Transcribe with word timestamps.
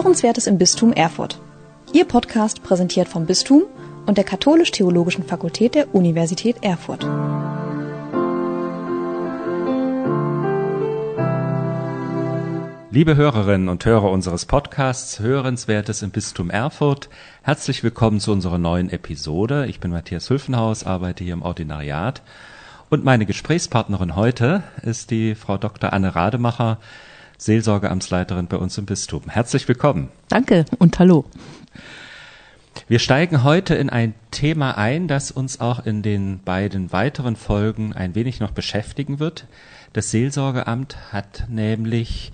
Hörenswertes 0.00 0.46
im 0.46 0.56
Bistum 0.56 0.94
Erfurt. 0.94 1.38
Ihr 1.92 2.06
Podcast 2.06 2.62
präsentiert 2.62 3.06
vom 3.06 3.26
Bistum 3.26 3.64
und 4.06 4.16
der 4.16 4.24
Katholisch-Theologischen 4.24 5.24
Fakultät 5.24 5.74
der 5.74 5.94
Universität 5.94 6.56
Erfurt. 6.62 7.02
Liebe 12.90 13.14
Hörerinnen 13.14 13.68
und 13.68 13.84
Hörer 13.84 14.10
unseres 14.10 14.46
Podcasts 14.46 15.20
Hörenswertes 15.20 16.00
im 16.00 16.12
Bistum 16.12 16.48
Erfurt, 16.48 17.10
herzlich 17.42 17.84
willkommen 17.84 18.20
zu 18.20 18.32
unserer 18.32 18.56
neuen 18.56 18.88
Episode. 18.88 19.66
Ich 19.66 19.80
bin 19.80 19.90
Matthias 19.90 20.30
Hülfenhaus, 20.30 20.82
arbeite 20.84 21.24
hier 21.24 21.34
im 21.34 21.42
Ordinariat 21.42 22.22
und 22.88 23.04
meine 23.04 23.26
Gesprächspartnerin 23.26 24.16
heute 24.16 24.62
ist 24.80 25.10
die 25.10 25.34
Frau 25.34 25.58
Dr. 25.58 25.92
Anne 25.92 26.14
Rademacher, 26.14 26.78
Seelsorgeamtsleiterin 27.40 28.48
bei 28.48 28.58
uns 28.58 28.76
im 28.76 28.84
Bistum. 28.84 29.22
Herzlich 29.26 29.66
willkommen. 29.66 30.10
Danke 30.28 30.66
und 30.78 30.98
hallo. 30.98 31.24
Wir 32.86 32.98
steigen 32.98 33.44
heute 33.44 33.74
in 33.76 33.88
ein 33.88 34.14
Thema 34.30 34.76
ein, 34.76 35.08
das 35.08 35.30
uns 35.30 35.58
auch 35.58 35.86
in 35.86 36.02
den 36.02 36.40
beiden 36.44 36.92
weiteren 36.92 37.36
Folgen 37.36 37.94
ein 37.94 38.14
wenig 38.14 38.40
noch 38.40 38.50
beschäftigen 38.50 39.20
wird. 39.20 39.46
Das 39.94 40.10
Seelsorgeamt 40.10 41.12
hat 41.12 41.46
nämlich 41.48 42.30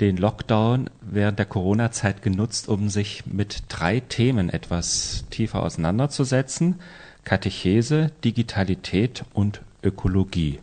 den 0.00 0.18
Lockdown 0.18 0.90
während 1.00 1.38
der 1.38 1.46
Corona-Zeit 1.46 2.20
genutzt, 2.22 2.68
um 2.68 2.90
sich 2.90 3.24
mit 3.24 3.64
drei 3.68 4.00
Themen 4.00 4.50
etwas 4.50 5.24
tiefer 5.30 5.62
auseinanderzusetzen. 5.62 6.80
Katechese, 7.24 8.10
Digitalität 8.22 9.24
und 9.32 9.62
Ökologie. 9.82 10.58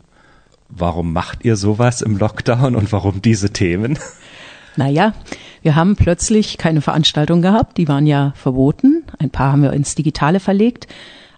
Warum 0.70 1.14
macht 1.14 1.44
ihr 1.44 1.56
sowas 1.56 2.02
im 2.02 2.18
Lockdown 2.18 2.76
und 2.76 2.92
warum 2.92 3.22
diese 3.22 3.52
Themen? 3.52 4.00
Naja, 4.76 5.14
wir 5.62 5.76
haben 5.76 5.96
plötzlich 5.96 6.58
keine 6.58 6.82
Veranstaltung 6.82 7.42
gehabt, 7.42 7.78
die 7.78 7.88
waren 7.88 8.06
ja 8.06 8.32
verboten. 8.36 9.04
Ein 9.18 9.30
paar 9.30 9.52
haben 9.52 9.64
wir 9.64 9.74
ins 9.74 9.96
Digitale 9.96 10.40
verlegt. 10.40 10.88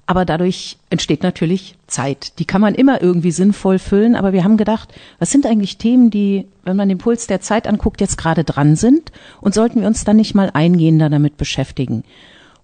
Aber 0.06 0.26
dadurch 0.26 0.78
entsteht 0.90 1.23
natürlich 1.23 1.76
Zeit. 1.88 2.38
Die 2.40 2.46
kann 2.46 2.60
man 2.60 2.76
immer 2.76 3.02
irgendwie 3.02 3.32
sinnvoll 3.32 3.80
füllen. 3.80 4.16
Aber 4.16 4.34
wir 4.34 4.44
haben 4.44 4.58
gedacht, 4.58 4.94
was 5.20 5.32
sind 5.32 5.45
eigentlich 5.45 5.78
Themen, 5.78 6.12
die, 6.12 6.45
wenn 6.66 6.76
man 6.76 6.90
den 6.90 6.98
Puls 6.98 7.28
der 7.28 7.40
Zeit 7.40 7.66
anguckt, 7.66 8.02
jetzt 8.02 8.18
gerade 8.18 8.44
dran 8.44 8.76
sind? 8.76 9.12
Und 9.40 9.54
sollten 9.54 9.80
wir 9.80 9.88
uns 9.88 10.04
dann 10.04 10.18
nicht 10.18 10.36
mal 10.36 10.52
eingehender 10.54 11.10
damit 11.10 11.38
beschäftigen? 11.38 12.04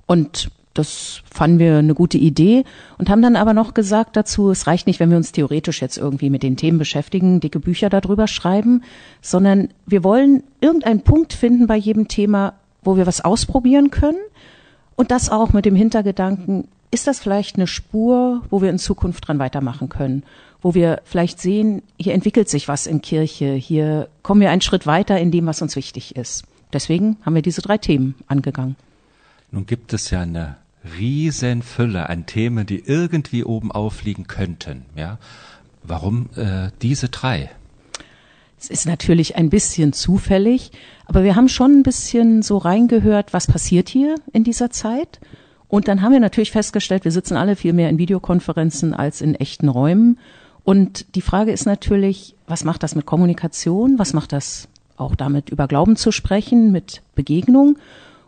Und 0.06 0.52
das 0.78 1.22
fanden 1.30 1.60
wir 1.60 1.78
eine 1.78 1.94
gute 1.94 2.18
Idee 2.18 2.64
und 2.98 3.10
haben 3.10 3.22
dann 3.22 3.36
aber 3.36 3.54
noch 3.54 3.74
gesagt 3.74 4.16
dazu, 4.16 4.52
es 4.52 4.68
reicht 4.68 4.88
nicht, 4.88 5.00
wenn 5.00 5.10
wir 5.10 5.18
uns 5.18 5.32
theoretisch 5.32 5.82
jetzt 5.82 5.98
irgendwie 5.98 6.30
mit 6.30 6.44
den 6.44 6.58
Themen 6.58 6.78
beschäftigen, 6.78 7.40
dicke 7.40 7.60
Bücher 7.60 7.90
darüber 7.90 8.28
schreiben, 8.28 8.84
sondern 9.22 9.70
wir 9.86 10.04
wollen 10.04 10.44
irgendeinen 10.62 11.02
Punkt 11.02 11.34
finden 11.34 11.68
bei 11.68 11.76
jedem 11.76 12.08
Thema, 12.08 12.54
wo 12.84 12.98
wir 12.98 13.08
was 13.08 13.22
ausprobieren 13.22 13.92
können 13.92 14.20
und 14.96 15.12
das 15.12 15.30
auch 15.30 15.54
mit 15.54 15.66
dem 15.66 15.76
Hintergedanken, 15.76 16.68
ist 16.92 17.08
das 17.08 17.20
vielleicht 17.20 17.56
eine 17.56 17.68
Spur, 17.68 18.44
wo 18.50 18.62
wir 18.62 18.70
in 18.70 18.80
Zukunft 18.80 19.28
dran 19.28 19.40
weitermachen 19.40 19.90
können, 19.90 20.24
wo 20.62 20.74
wir 20.74 21.02
vielleicht 21.04 21.42
sehen, 21.42 21.82
hier 22.00 22.14
entwickelt 22.14 22.50
sich 22.50 22.68
was 22.68 22.88
in 22.88 23.02
Kirche, 23.02 23.54
hier 23.54 24.08
kommen 24.24 24.42
wir 24.42 24.52
einen 24.52 24.62
Schritt 24.62 24.86
weiter 24.88 25.20
in 25.20 25.32
dem, 25.32 25.46
was 25.46 25.62
uns 25.62 25.76
wichtig 25.76 26.16
ist. 26.16 26.46
Deswegen 26.74 27.18
haben 27.24 27.36
wir 27.36 27.42
diese 27.42 27.62
drei 27.62 27.78
Themen 27.78 28.16
angegangen. 28.28 28.76
Nun 29.52 29.66
gibt 29.66 29.94
es 29.94 30.10
ja 30.10 30.22
eine 30.22 30.58
Riesenfülle 30.98 32.10
an 32.10 32.26
Themen, 32.26 32.66
die 32.66 32.84
irgendwie 32.86 33.44
oben 33.44 33.72
aufliegen 33.72 34.28
könnten. 34.28 34.86
Ja, 34.96 35.18
warum 35.84 36.30
äh, 36.36 36.70
diese 36.82 37.10
drei? 37.10 37.50
Es 38.60 38.70
ist 38.70 38.88
natürlich 38.88 39.36
ein 39.36 39.50
bisschen 39.50 39.94
zufällig, 39.94 40.72
aber 41.06 41.24
wir 41.24 41.36
haben 41.36 41.48
schon 41.48 41.80
ein 41.80 41.84
bisschen 41.84 42.42
so 42.42 42.58
reingehört, 42.58 43.32
was 43.32 43.46
passiert 43.46 43.88
hier 43.88 44.16
in 44.34 44.44
dieser 44.44 44.72
Zeit. 44.72 45.20
Und 45.68 45.88
dann 45.88 46.02
haben 46.02 46.14
wir 46.14 46.20
natürlich 46.20 46.52
festgestellt, 46.52 47.04
wir 47.04 47.12
sitzen 47.12 47.36
alle 47.38 47.56
viel 47.56 47.74
mehr 47.74 47.90
in 47.90 48.00
Videokonferenzen 48.00 48.94
als 48.94 49.22
in 49.22 49.36
echten 49.36 49.70
Räumen. 49.70 50.18
Und 50.64 51.16
die 51.16 51.22
Frage 51.22 51.52
ist 51.52 51.66
natürlich, 51.66 52.36
was 52.48 52.64
macht 52.64 52.84
das 52.84 52.96
mit 52.96 53.06
Kommunikation? 53.06 54.00
Was 54.00 54.14
macht 54.14 54.32
das 54.32 54.68
auch 54.96 55.16
damit, 55.16 55.50
über 55.50 55.68
Glauben 55.68 55.96
zu 55.96 56.12
sprechen, 56.12 56.72
mit 56.72 57.04
Begegnung? 57.16 57.78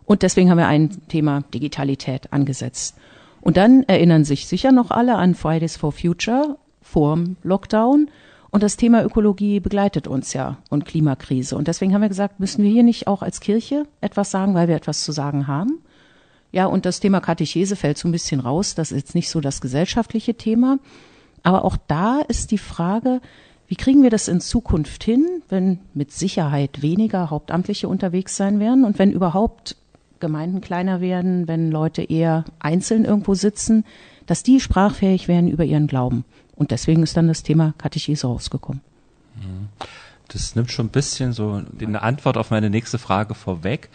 Und 0.10 0.24
deswegen 0.24 0.50
haben 0.50 0.58
wir 0.58 0.68
ein 0.68 0.90
Thema 1.08 1.44
Digitalität 1.54 2.34
angesetzt. 2.34 2.96
Und 3.42 3.58
dann 3.58 3.84
erinnern 3.84 4.24
sich 4.24 4.48
sicher 4.48 4.72
noch 4.72 4.90
alle 4.90 5.18
an 5.18 5.36
Fridays 5.36 5.78
for 5.78 5.92
Future 5.92 6.58
vorm 6.82 7.36
Lockdown. 7.44 8.10
Und 8.50 8.64
das 8.64 8.76
Thema 8.76 9.04
Ökologie 9.04 9.60
begleitet 9.60 10.08
uns 10.08 10.34
ja 10.34 10.58
und 10.72 10.86
Klimakrise. 10.86 11.56
Und 11.56 11.68
deswegen 11.68 11.94
haben 11.94 12.02
wir 12.02 12.10
gesagt, 12.10 12.40
müssen 12.40 12.64
wir 12.64 12.72
hier 12.72 12.82
nicht 12.82 13.06
auch 13.06 13.22
als 13.22 13.40
Kirche 13.40 13.84
etwas 14.02 14.32
sagen, 14.32 14.56
weil 14.56 14.68
wir 14.68 14.76
etwas 14.76 15.04
zu 15.04 15.12
sagen 15.12 15.46
haben? 15.46 15.78
Ja, 16.52 16.66
und 16.66 16.88
das 16.88 17.00
Thema 17.00 17.20
Katechese 17.20 17.76
fällt 17.76 18.00
so 18.00 18.08
ein 18.08 18.12
bisschen 18.12 18.40
raus. 18.40 18.74
Das 18.74 18.92
ist 18.92 18.98
jetzt 18.98 19.16
nicht 19.16 19.30
so 19.30 19.42
das 19.42 19.62
gesellschaftliche 19.62 20.34
Thema. 20.34 20.80
Aber 21.44 21.64
auch 21.64 21.78
da 21.86 22.22
ist 22.22 22.50
die 22.50 22.58
Frage, 22.58 23.22
wie 23.68 23.76
kriegen 23.76 24.02
wir 24.02 24.10
das 24.10 24.28
in 24.28 24.42
Zukunft 24.42 25.04
hin, 25.04 25.44
wenn 25.50 25.82
mit 25.94 26.12
Sicherheit 26.12 26.82
weniger 26.82 27.30
Hauptamtliche 27.30 27.88
unterwegs 27.88 28.36
sein 28.36 28.60
werden 28.60 28.86
und 28.86 28.98
wenn 28.98 29.12
überhaupt 29.12 29.76
Gemeinden 30.20 30.62
kleiner 30.62 31.02
werden, 31.02 31.48
wenn 31.48 31.72
Leute 31.72 32.04
eher 32.04 32.46
einzeln 32.60 33.06
irgendwo 33.06 33.34
sitzen, 33.34 33.86
dass 34.26 34.44
die 34.44 34.60
sprachfähig 34.60 35.28
werden 35.28 35.50
über 35.50 35.64
ihren 35.64 35.88
Glauben. 35.88 36.26
Und 36.56 36.72
deswegen 36.72 37.04
ist 37.04 37.18
dann 37.18 37.28
das 37.28 37.44
Thema 37.44 37.74
Katechese 37.78 38.28
rausgekommen. 38.28 38.82
Mhm. 39.36 39.70
Das 40.28 40.56
nimmt 40.56 40.72
schon 40.72 40.88
ein 40.88 40.92
bisschen 40.92 41.34
so 41.34 41.62
eine 41.82 42.02
Antwort 42.02 42.38
auf 42.38 42.52
meine 42.52 42.70
nächste 42.70 43.00
Frage 43.00 43.34
vorweg. 43.34 43.90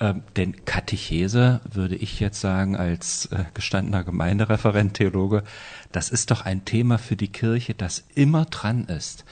Ähm, 0.00 0.22
denn 0.36 0.64
Katechese, 0.64 1.60
würde 1.70 1.94
ich 1.94 2.20
jetzt 2.20 2.40
sagen, 2.40 2.74
als 2.74 3.26
äh, 3.26 3.44
gestandener 3.52 4.02
Gemeindereferent, 4.02 4.94
Theologe, 4.94 5.44
das 5.92 6.08
ist 6.08 6.30
doch 6.30 6.44
ein 6.44 6.64
Thema 6.64 6.96
für 6.96 7.16
die 7.16 7.28
Kirche, 7.28 7.74
das 7.74 8.04
immer 8.14 8.46
dran 8.46 8.86
ist. 8.86 9.24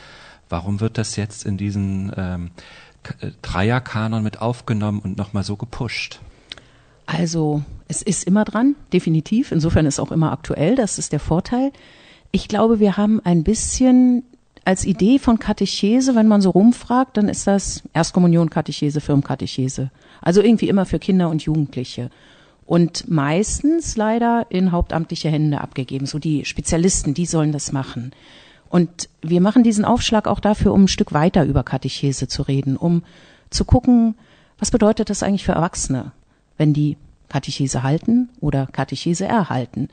Warum 0.51 0.81
wird 0.81 0.99
das 0.99 1.17
jetzt 1.17 1.47
in 1.47 1.57
diesen 1.57 2.13
ähm, 2.17 2.47
äh, 2.47 2.51
Dreierkanon 3.43 4.23
mit 4.23 4.41
aufgenommen 4.41 5.01
und 5.01 5.17
nochmal 5.17 5.45
so 5.45 5.57
gepusht? 5.57 6.21
Also, 7.07 7.63
es 7.89 8.03
ist 8.03 8.25
immer 8.25 8.45
dran, 8.45 8.77
definitiv. 8.93 9.53
Insofern 9.53 9.87
ist 9.87 9.99
auch 9.99 10.13
immer 10.13 10.33
aktuell. 10.33 10.77
Das 10.77 10.99
ist 10.99 11.13
der 11.13 11.21
Vorteil. 11.21 11.73
Ich 12.33 12.49
glaube, 12.49 12.81
wir 12.81 12.97
haben 12.97 13.21
ein 13.25 13.45
bisschen 13.45 14.25
als 14.69 14.85
Idee 14.85 15.19
von 15.19 15.39
Katechese, 15.39 16.15
wenn 16.15 16.29
man 16.29 16.43
so 16.43 16.51
rumfragt, 16.51 17.17
dann 17.17 17.31
ist 17.31 17.47
das 17.47 17.83
Erstkommunion, 17.95 18.51
Katechese, 18.51 19.01
Firmenkatechese. 19.01 19.91
Also 20.21 20.43
irgendwie 20.43 20.69
immer 20.69 20.85
für 20.85 20.99
Kinder 20.99 21.31
und 21.31 21.43
Jugendliche. 21.43 22.11
Und 22.67 23.09
meistens 23.09 23.97
leider 23.97 24.45
in 24.51 24.71
hauptamtliche 24.71 25.31
Hände 25.31 25.63
abgegeben. 25.63 26.05
So 26.05 26.19
die 26.19 26.45
Spezialisten, 26.45 27.15
die 27.15 27.25
sollen 27.25 27.51
das 27.51 27.73
machen. 27.73 28.13
Und 28.69 29.09
wir 29.23 29.41
machen 29.41 29.63
diesen 29.63 29.85
Aufschlag 29.85 30.27
auch 30.27 30.41
dafür, 30.41 30.73
um 30.73 30.85
ein 30.85 30.89
Stück 30.89 31.13
weiter 31.13 31.45
über 31.45 31.63
Katechese 31.63 32.29
zu 32.29 32.43
reden, 32.43 32.77
um 32.77 33.03
zu 33.51 33.65
gucken, 33.65 34.15
was 34.59 34.71
bedeutet 34.71 35.11
das 35.11 35.23
eigentlich 35.23 35.45
für 35.45 35.53
Erwachsene, 35.53 36.13
wenn 36.57 36.73
die 36.73 36.97
Katechese 37.29 37.83
halten 37.83 38.29
oder 38.41 38.67
Katechese 38.67 39.27
erhalten? 39.27 39.89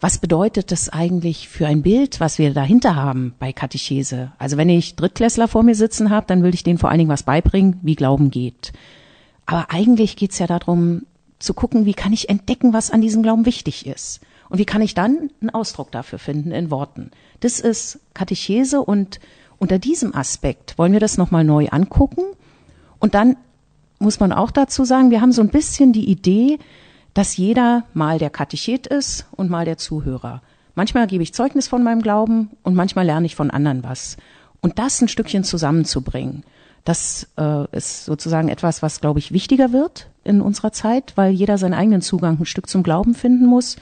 Was 0.00 0.18
bedeutet 0.18 0.72
das 0.72 0.90
eigentlich 0.90 1.48
für 1.48 1.66
ein 1.66 1.82
Bild, 1.82 2.20
was 2.20 2.38
wir 2.38 2.52
dahinter 2.52 2.96
haben 2.96 3.34
bei 3.38 3.52
Katechese? 3.52 4.32
Also 4.38 4.56
wenn 4.56 4.68
ich 4.68 4.96
Drittklässler 4.96 5.48
vor 5.48 5.62
mir 5.62 5.74
sitzen 5.74 6.10
habe, 6.10 6.26
dann 6.26 6.42
will 6.42 6.54
ich 6.54 6.64
denen 6.64 6.78
vor 6.78 6.90
allen 6.90 6.98
Dingen 6.98 7.10
was 7.10 7.22
beibringen, 7.22 7.80
wie 7.82 7.94
Glauben 7.94 8.30
geht. 8.30 8.72
Aber 9.46 9.70
eigentlich 9.70 10.16
geht's 10.16 10.38
ja 10.38 10.46
darum, 10.46 11.02
zu 11.38 11.54
gucken, 11.54 11.86
wie 11.86 11.94
kann 11.94 12.12
ich 12.12 12.28
entdecken, 12.28 12.72
was 12.72 12.90
an 12.90 13.00
diesem 13.00 13.22
Glauben 13.22 13.46
wichtig 13.46 13.86
ist. 13.86 14.20
Und 14.48 14.58
wie 14.58 14.64
kann 14.64 14.82
ich 14.82 14.94
dann 14.94 15.30
einen 15.40 15.50
Ausdruck 15.50 15.90
dafür 15.90 16.18
finden 16.18 16.52
in 16.52 16.70
Worten? 16.70 17.10
Das 17.40 17.60
ist 17.60 18.00
Katechese 18.14 18.80
und 18.80 19.20
unter 19.58 19.78
diesem 19.78 20.14
Aspekt 20.14 20.78
wollen 20.78 20.92
wir 20.92 21.00
das 21.00 21.18
nochmal 21.18 21.44
neu 21.44 21.68
angucken. 21.68 22.22
Und 22.98 23.14
dann 23.14 23.36
muss 23.98 24.20
man 24.20 24.32
auch 24.32 24.50
dazu 24.50 24.84
sagen, 24.84 25.10
wir 25.10 25.20
haben 25.20 25.32
so 25.32 25.42
ein 25.42 25.48
bisschen 25.48 25.92
die 25.92 26.08
Idee, 26.08 26.58
dass 27.14 27.36
jeder 27.36 27.84
mal 27.94 28.18
der 28.18 28.30
Katechet 28.30 28.86
ist 28.86 29.26
und 29.32 29.50
mal 29.50 29.64
der 29.64 29.78
Zuhörer. 29.78 30.42
Manchmal 30.74 31.06
gebe 31.06 31.22
ich 31.22 31.32
Zeugnis 31.32 31.68
von 31.68 31.82
meinem 31.82 32.02
Glauben 32.02 32.50
und 32.62 32.74
manchmal 32.74 33.06
lerne 33.06 33.24
ich 33.24 33.34
von 33.34 33.50
anderen 33.50 33.82
was. 33.82 34.18
Und 34.60 34.78
das 34.78 35.00
ein 35.00 35.08
Stückchen 35.08 35.42
zusammenzubringen, 35.42 36.44
das 36.84 37.28
äh, 37.36 37.64
ist 37.76 38.04
sozusagen 38.04 38.48
etwas, 38.48 38.82
was, 38.82 39.00
glaube 39.00 39.18
ich, 39.18 39.32
wichtiger 39.32 39.72
wird 39.72 40.08
in 40.22 40.40
unserer 40.40 40.72
Zeit, 40.72 41.14
weil 41.16 41.32
jeder 41.32 41.58
seinen 41.58 41.74
eigenen 41.74 42.00
Zugang 42.00 42.38
ein 42.38 42.46
Stück 42.46 42.68
zum 42.68 42.82
Glauben 42.82 43.14
finden 43.14 43.46
muss 43.46 43.76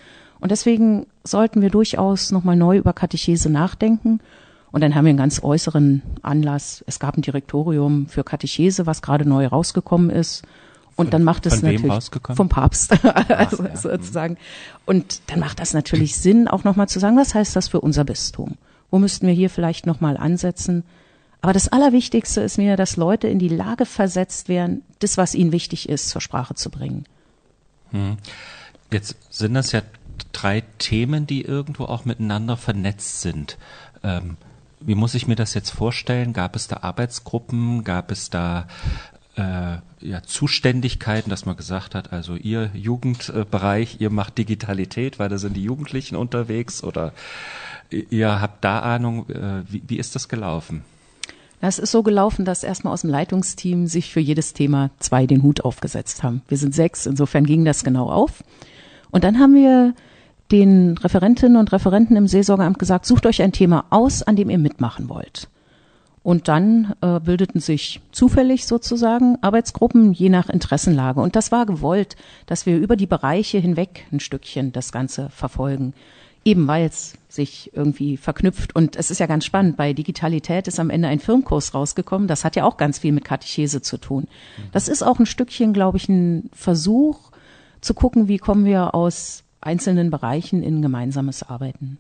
und 0.45 0.51
deswegen 0.51 1.07
sollten 1.23 1.63
wir 1.63 1.71
durchaus 1.71 2.31
nochmal 2.31 2.55
neu 2.55 2.77
über 2.77 2.93
Katechese 2.93 3.49
nachdenken. 3.49 4.21
Und 4.73 4.83
dann 4.83 4.95
haben 4.95 5.07
wir 5.07 5.09
einen 5.09 5.17
ganz 5.17 5.43
äußeren 5.43 6.03
Anlass. 6.21 6.85
Es 6.87 7.01
gab 7.01 7.17
ein 7.17 7.23
Direktorium 7.23 8.09
für 8.09 8.25
Katechese, 8.25 8.85
was 8.85 9.01
gerade 9.01 9.27
neu 9.27 9.47
rausgekommen 9.47 10.11
ist. 10.11 10.43
Und 10.97 11.07
von, 11.07 11.11
dann 11.13 11.25
macht 11.25 11.47
es 11.47 11.63
natürlich 11.63 12.11
vom 12.35 12.51
Papst, 12.51 12.93
also 13.31 13.65
Ach, 13.65 13.69
ja. 13.71 13.75
sozusagen. 13.75 14.37
Und 14.85 15.23
dann 15.31 15.41
macht 15.41 15.61
das 15.61 15.73
natürlich 15.73 16.15
Sinn, 16.19 16.47
auch 16.47 16.63
nochmal 16.63 16.91
zu 16.91 16.99
sagen, 16.99 17.17
was 17.17 17.35
heißt 17.35 17.57
das 17.57 17.69
für 17.69 17.81
unser 17.81 18.05
Bistum? 18.05 18.59
Wo 18.91 18.99
müssten 18.99 19.27
wir 19.27 19.33
hier 19.33 19.49
vielleicht 19.49 19.87
nochmal 19.87 20.19
ansetzen? 20.19 20.85
Aber 21.41 21.55
das 21.55 21.69
Allerwichtigste 21.69 22.43
ist 22.43 22.59
mir, 22.59 22.77
dass 22.77 22.99
Leute 22.99 23.29
in 23.29 23.39
die 23.39 23.49
Lage 23.49 23.87
versetzt 23.87 24.51
werden, 24.51 24.83
das, 24.99 25.17
was 25.17 25.35
ihnen 25.35 25.53
wichtig 25.53 25.89
ist, 25.89 26.11
zur 26.11 26.21
Sprache 26.21 26.55
zu 26.55 26.69
bringen. 26.69 27.07
Hm. 27.93 28.19
Jetzt 28.93 29.17
sind 29.31 29.55
das 29.55 29.73
ja 29.73 29.81
drei 30.33 30.63
Themen, 30.79 31.27
die 31.27 31.43
irgendwo 31.43 31.85
auch 31.85 32.05
miteinander 32.05 32.57
vernetzt 32.57 33.21
sind. 33.21 33.59
Ähm, 34.03 34.37
wie 34.81 34.95
muss 34.95 35.15
ich 35.15 35.27
mir 35.27 35.37
das 35.37 35.55
jetzt 35.55 35.71
vorstellen? 35.71 36.33
Gab 36.33 36.57
es 36.57 36.69
da 36.69 36.79
Arbeitsgruppen? 36.83 37.85
Gab 37.85 38.11
es 38.11 38.31
da 38.31 38.67
äh, 39.37 39.79
ja, 40.01 40.23
Zuständigkeiten, 40.23 41.31
dass 41.31 41.47
man 41.47 41.57
gesagt 41.57 41.95
hat, 41.95 42.13
also 42.13 42.37
ihr 42.37 42.71
Jugendbereich, 42.75 44.01
ihr 44.01 44.11
macht 44.11 44.39
Digitalität, 44.39 45.19
weil 45.19 45.29
da 45.29 45.39
sind 45.39 45.57
die 45.57 45.65
Jugendlichen 45.65 46.17
unterwegs 46.17 46.85
oder 46.85 47.13
ihr 47.91 48.41
habt 48.41 48.65
da 48.65 48.81
Ahnung, 48.81 49.29
äh, 49.31 49.63
wie, 49.71 49.83
wie 49.87 49.99
ist 49.99 50.15
das 50.15 50.29
gelaufen? 50.29 50.85
Es 51.61 51.79
ist 51.79 51.93
so 51.93 52.03
gelaufen, 52.03 52.45
dass 52.45 52.63
erstmal 52.63 52.93
aus 52.93 53.01
dem 53.01 53.11
Leitungsteam 53.11 53.87
sich 53.87 54.13
für 54.13 54.21
jedes 54.21 54.53
Thema 54.53 54.91
zwei 54.99 55.27
den 55.27 55.43
Hut 55.43 55.63
aufgesetzt 55.63 56.23
haben. 56.23 56.43
Wir 56.49 56.59
sind 56.59 56.75
sechs, 56.75 57.07
insofern 57.07 57.47
ging 57.47 57.65
das 57.65 57.85
genau 57.85 58.11
auf. 58.11 58.45
Und 59.15 59.23
dann 59.23 59.39
haben 59.39 59.55
wir 59.55 59.95
den 60.51 60.99
Referentinnen 60.99 61.57
und 61.57 61.71
Referenten 61.71 62.17
im 62.17 62.27
Seelsorgeamt 62.27 62.81
gesagt, 62.81 63.07
sucht 63.07 63.27
euch 63.27 63.43
ein 63.43 63.53
Thema 63.53 63.85
aus, 63.91 64.25
an 64.25 64.35
dem 64.35 64.51
ihr 64.51 64.59
mitmachen 64.59 65.09
wollt. 65.09 65.49
Und 66.25 66.49
dann 66.49 66.95
äh, 67.01 67.21
bildeten 67.21 67.61
sich 67.61 68.01
zufällig 68.11 68.67
sozusagen 68.67 69.39
Arbeitsgruppen 69.41 70.13
je 70.13 70.31
nach 70.31 70.49
Interessenlage. 70.49 71.21
Und 71.21 71.37
das 71.37 71.53
war 71.53 71.65
gewollt, 71.65 72.17
dass 72.47 72.67
wir 72.67 72.77
über 72.77 72.97
die 72.97 73.07
Bereiche 73.07 73.59
hinweg 73.59 74.05
ein 74.11 74.19
Stückchen 74.19 74.73
das 74.73 74.91
Ganze 74.91 75.31
verfolgen. 75.31 75.95
Eben 76.45 76.67
weil 76.67 76.87
es 76.87 77.15
sich 77.29 77.71
irgendwie 77.73 78.17
verknüpft. 78.17 78.75
Und 78.75 78.97
es 78.97 79.13
ist 79.13 79.21
ja 79.21 79.27
ganz 79.27 79.45
spannend, 79.45 79.77
bei 79.77 79.93
Digitalität 79.93 80.67
ist 80.67 80.81
am 80.81 80.91
Ende 80.91 81.07
ein 81.07 81.21
Firmenkurs 81.21 81.73
rausgekommen. 81.73 82.27
Das 82.27 82.45
hat 82.45 82.57
ja 82.57 82.65
auch 82.65 82.79
ganz 82.79 82.99
viel 82.99 83.13
mit 83.13 83.25
Katechese 83.25 83.81
zu 83.81 83.97
tun. 83.97 84.27
Das 84.73 84.89
ist 84.89 85.05
auch 85.05 85.21
ein 85.21 85.27
Stückchen, 85.27 85.73
glaube 85.73 85.99
ich, 85.99 86.09
ein 86.09 86.51
Versuch 86.53 87.31
zu 87.85 87.95
gucken, 87.95 88.29
wie 88.29 88.39
kommen 88.39 88.65
wir 88.65 88.95
aus 88.95 89.45
einzelnen 89.61 90.11
Bereichen 90.11 90.63
in 90.63 90.83
gemeinsames 90.83 91.43
Arbeiten 91.43 91.99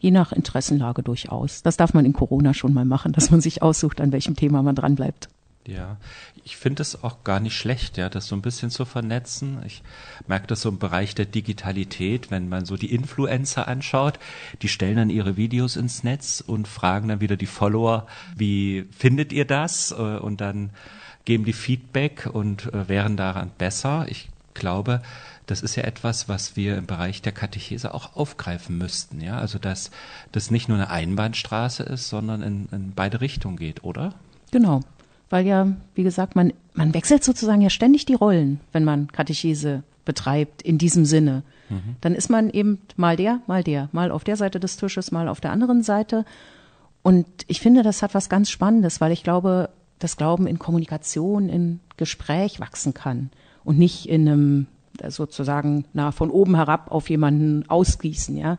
je 0.00 0.10
nach 0.10 0.32
Interessenlage 0.32 1.02
durchaus. 1.02 1.62
Das 1.62 1.76
darf 1.76 1.94
man 1.94 2.04
in 2.04 2.14
Corona 2.14 2.54
schon 2.54 2.72
mal 2.72 2.86
machen, 2.86 3.12
dass 3.12 3.30
man 3.30 3.40
sich 3.40 3.62
aussucht, 3.62 4.00
an 4.00 4.12
welchem 4.12 4.34
Thema 4.34 4.62
man 4.62 4.74
dran 4.74 4.96
bleibt. 4.96 5.28
Ja, 5.66 5.98
ich 6.42 6.56
finde 6.56 6.80
es 6.80 7.04
auch 7.04 7.22
gar 7.22 7.38
nicht 7.38 7.54
schlecht, 7.54 7.98
ja, 7.98 8.08
das 8.08 8.26
so 8.26 8.34
ein 8.34 8.40
bisschen 8.40 8.70
zu 8.70 8.86
vernetzen. 8.86 9.58
Ich 9.66 9.82
merke 10.26 10.46
das 10.46 10.62
so 10.62 10.70
im 10.70 10.78
Bereich 10.78 11.14
der 11.14 11.26
Digitalität, 11.26 12.30
wenn 12.30 12.48
man 12.48 12.64
so 12.64 12.76
die 12.76 12.92
Influencer 12.92 13.68
anschaut, 13.68 14.18
die 14.62 14.68
stellen 14.68 14.96
dann 14.96 15.10
ihre 15.10 15.36
Videos 15.36 15.76
ins 15.76 16.02
Netz 16.02 16.42
und 16.44 16.66
fragen 16.66 17.08
dann 17.08 17.20
wieder 17.20 17.36
die 17.36 17.46
Follower, 17.46 18.06
wie 18.34 18.86
findet 18.90 19.34
ihr 19.34 19.44
das? 19.44 19.92
Äh, 19.92 19.96
und 19.96 20.40
dann 20.40 20.70
geben 21.26 21.44
die 21.44 21.52
Feedback 21.52 22.28
und 22.32 22.72
äh, 22.72 22.88
wären 22.88 23.18
daran 23.18 23.50
besser. 23.58 24.06
Ich 24.08 24.30
glaube, 24.54 25.02
das 25.46 25.62
ist 25.62 25.76
ja 25.76 25.82
etwas, 25.82 26.28
was 26.28 26.56
wir 26.56 26.76
im 26.76 26.86
Bereich 26.86 27.22
der 27.22 27.32
Katechese 27.32 27.92
auch 27.92 28.14
aufgreifen 28.14 28.78
müssten. 28.78 29.20
Ja, 29.20 29.38
also 29.38 29.58
dass 29.58 29.90
das 30.32 30.50
nicht 30.50 30.68
nur 30.68 30.78
eine 30.78 30.90
Einbahnstraße 30.90 31.82
ist, 31.82 32.08
sondern 32.08 32.42
in, 32.42 32.68
in 32.70 32.92
beide 32.94 33.20
Richtungen 33.20 33.56
geht, 33.56 33.82
oder? 33.82 34.14
Genau, 34.52 34.80
weil 35.28 35.46
ja, 35.46 35.68
wie 35.94 36.02
gesagt, 36.02 36.36
man 36.36 36.52
man 36.74 36.94
wechselt 36.94 37.24
sozusagen 37.24 37.60
ja 37.60 37.70
ständig 37.70 38.06
die 38.06 38.14
Rollen, 38.14 38.60
wenn 38.72 38.84
man 38.84 39.10
Katechese 39.12 39.82
betreibt 40.04 40.62
in 40.62 40.78
diesem 40.78 41.04
Sinne. 41.04 41.42
Mhm. 41.68 41.96
Dann 42.00 42.14
ist 42.14 42.30
man 42.30 42.50
eben 42.50 42.80
mal 42.96 43.16
der, 43.16 43.40
mal 43.46 43.62
der, 43.62 43.88
mal 43.92 44.10
auf 44.10 44.24
der 44.24 44.36
Seite 44.36 44.60
des 44.60 44.76
Tisches, 44.76 45.10
mal 45.10 45.28
auf 45.28 45.40
der 45.40 45.52
anderen 45.52 45.82
Seite. 45.82 46.24
Und 47.02 47.26
ich 47.48 47.60
finde, 47.60 47.82
das 47.82 48.02
hat 48.02 48.14
was 48.14 48.28
ganz 48.28 48.50
Spannendes, 48.50 49.00
weil 49.00 49.12
ich 49.12 49.22
glaube, 49.22 49.70
das 49.98 50.16
Glauben 50.16 50.46
in 50.46 50.58
Kommunikation, 50.58 51.48
in 51.48 51.80
Gespräch 51.96 52.60
wachsen 52.60 52.94
kann 52.94 53.30
und 53.64 53.78
nicht 53.78 54.06
in 54.08 54.28
einem 54.28 54.66
sozusagen 55.08 55.84
na, 55.92 56.12
von 56.12 56.30
oben 56.30 56.56
herab 56.56 56.90
auf 56.90 57.10
jemanden 57.10 57.68
ausgießen, 57.68 58.36
ja. 58.36 58.58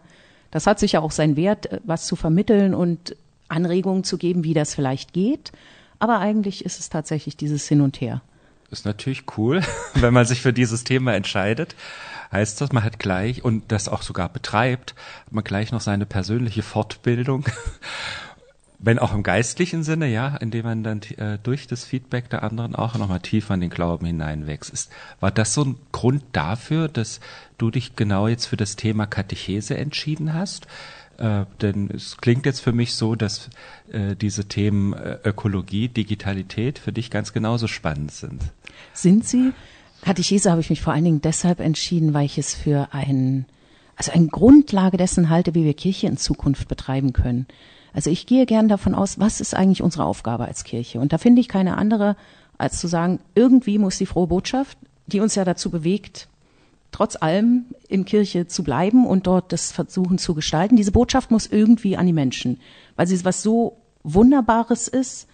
Das 0.50 0.68
hat 0.68 0.80
sicher 0.80 1.01
auch 1.01 1.12
seinen 1.12 1.38
Wert, 1.38 1.68
äh, 1.68 1.80
was 1.83 2.06
zu 2.06 2.15
vermitteln 2.15 2.74
und 2.74 3.15
Anregungen 3.48 4.03
zu 4.03 4.18
geben, 4.18 4.44
wie 4.44 4.53
das 4.53 4.75
vielleicht 4.75 5.13
geht. 5.13 5.51
Aber 6.00 6.19
eigentlich 6.19 6.65
ist 6.65 6.80
es 6.80 6.89
tatsächlich 6.89 7.38
dieses 7.38 7.68
Hin 7.68 7.81
und 7.81 8.01
Her. 8.01 8.21
Ist 8.69 8.86
natürlich 8.86 9.24
cool, 9.38 9.62
wenn 9.95 10.13
man 10.13 10.25
sich 10.25 10.42
für 10.42 10.53
dieses 10.53 10.83
Thema 10.83 11.13
entscheidet. 11.13 11.75
Heißt 12.31 12.62
das, 12.62 12.71
man 12.71 12.83
hat 12.83 13.00
gleich 13.00 13.44
und 13.44 13.71
das 13.71 13.89
auch 13.89 14.01
sogar 14.01 14.30
betreibt, 14.30 14.95
hat 15.25 15.33
man 15.33 15.44
gleich 15.44 15.71
noch 15.71 15.81
seine 15.81 16.06
persönliche 16.06 16.63
Fortbildung 16.63 17.45
wenn 18.83 19.00
auch 19.00 19.13
im 19.13 19.22
geistlichen 19.22 19.83
Sinne, 19.83 20.07
ja, 20.07 20.36
indem 20.38 20.66
man 20.66 20.83
dann 20.83 21.01
äh, 21.18 21.38
durch 21.42 21.68
das 21.68 21.86
Feedback 21.86 22.30
der 22.30 22.44
anderen 22.44 22.75
auch 22.75 22.95
nochmal 22.98 23.19
tiefer 23.19 23.54
in 23.54 23.62
den 23.62 23.69
Glauben 23.69 24.06
hineinwächst. 24.07 24.72
Ist, 24.72 24.92
war 25.19 25.31
das 25.31 25.54
so 25.54 25.63
ein 25.63 25.75
Grund 25.92 26.24
dafür, 26.31 26.88
dass 26.88 27.19
du 27.57 27.69
dich 27.69 27.95
genau 27.95 28.28
jetzt 28.28 28.48
für 28.48 28.57
das 28.57 28.75
Thema 28.75 29.06
Katechese 29.06 29.78
entschieden 29.78 30.33
hast? 30.33 30.68
Äh, 31.18 31.45
denn 31.62 31.92
es 31.94 32.18
klingt 32.18 32.48
jetzt 32.48 32.62
für 32.62 32.72
mich 32.74 32.95
so, 32.95 33.13
dass 33.13 33.50
äh, 33.92 34.16
diese 34.16 34.45
Themen 34.45 34.94
äh, 34.94 35.19
Ökologie, 35.24 35.88
Digitalität 35.88 36.80
für 36.80 36.92
dich 36.92 37.12
ganz 37.12 37.33
genauso 37.33 37.68
spannend 37.68 38.12
sind. 38.12 38.42
Sind 38.94 39.25
sie? 39.25 39.51
Katechese 40.01 40.50
habe 40.50 40.62
ich 40.62 40.72
mich 40.72 40.81
vor 40.81 40.94
allen 40.94 41.06
Dingen 41.06 41.22
deshalb 41.22 41.60
entschieden, 41.60 42.16
weil 42.16 42.25
ich 42.25 42.39
es 42.39 42.56
für 42.56 42.89
ein, 42.94 43.45
also 44.01 44.13
eine 44.13 44.30
Grundlage 44.30 44.98
dessen 44.98 45.30
halte, 45.30 45.53
wie 45.53 45.63
wir 45.63 45.75
Kirche 45.75 46.07
in 46.07 46.18
Zukunft 46.18 46.68
betreiben 46.68 47.13
können. 47.13 47.45
Also 47.94 48.09
ich 48.09 48.25
gehe 48.25 48.48
gern 48.48 48.68
davon 48.68 48.95
aus, 48.95 49.19
was 49.19 49.42
ist 49.42 49.53
eigentlich 49.53 49.83
unsere 49.83 50.06
Aufgabe 50.06 50.45
als 50.45 50.63
Kirche? 50.63 51.00
Und 51.00 51.13
da 51.13 51.19
finde 51.19 51.39
ich 51.39 51.48
keine 51.48 51.77
andere, 51.77 52.15
als 52.57 52.80
zu 52.80 52.88
sagen, 52.88 53.19
irgendwie 53.36 53.77
muss 53.77 54.00
die 54.00 54.07
frohe 54.07 54.25
Botschaft, 54.25 54.80
die 55.06 55.19
uns 55.19 55.36
ja 55.36 55.45
dazu 55.45 55.69
bewegt, 55.69 56.30
trotz 56.92 57.15
allem 57.15 57.65
in 57.89 58.03
Kirche 58.06 58.48
zu 58.48 58.63
bleiben 58.63 59.06
und 59.06 59.27
dort 59.27 59.53
das 59.53 59.71
versuchen 59.71 60.18
zu 60.18 60.33
gestalten, 60.33 60.77
diese 60.77 60.92
Botschaft 60.92 61.30
muss 61.30 61.45
irgendwie 61.45 61.95
an 61.95 62.07
die 62.07 62.13
Menschen, 62.13 62.59
weil 62.95 63.06
sie 63.06 63.24
was 63.24 63.44
so 63.44 63.77
Wunderbares 64.01 64.88
ist, 64.88 65.27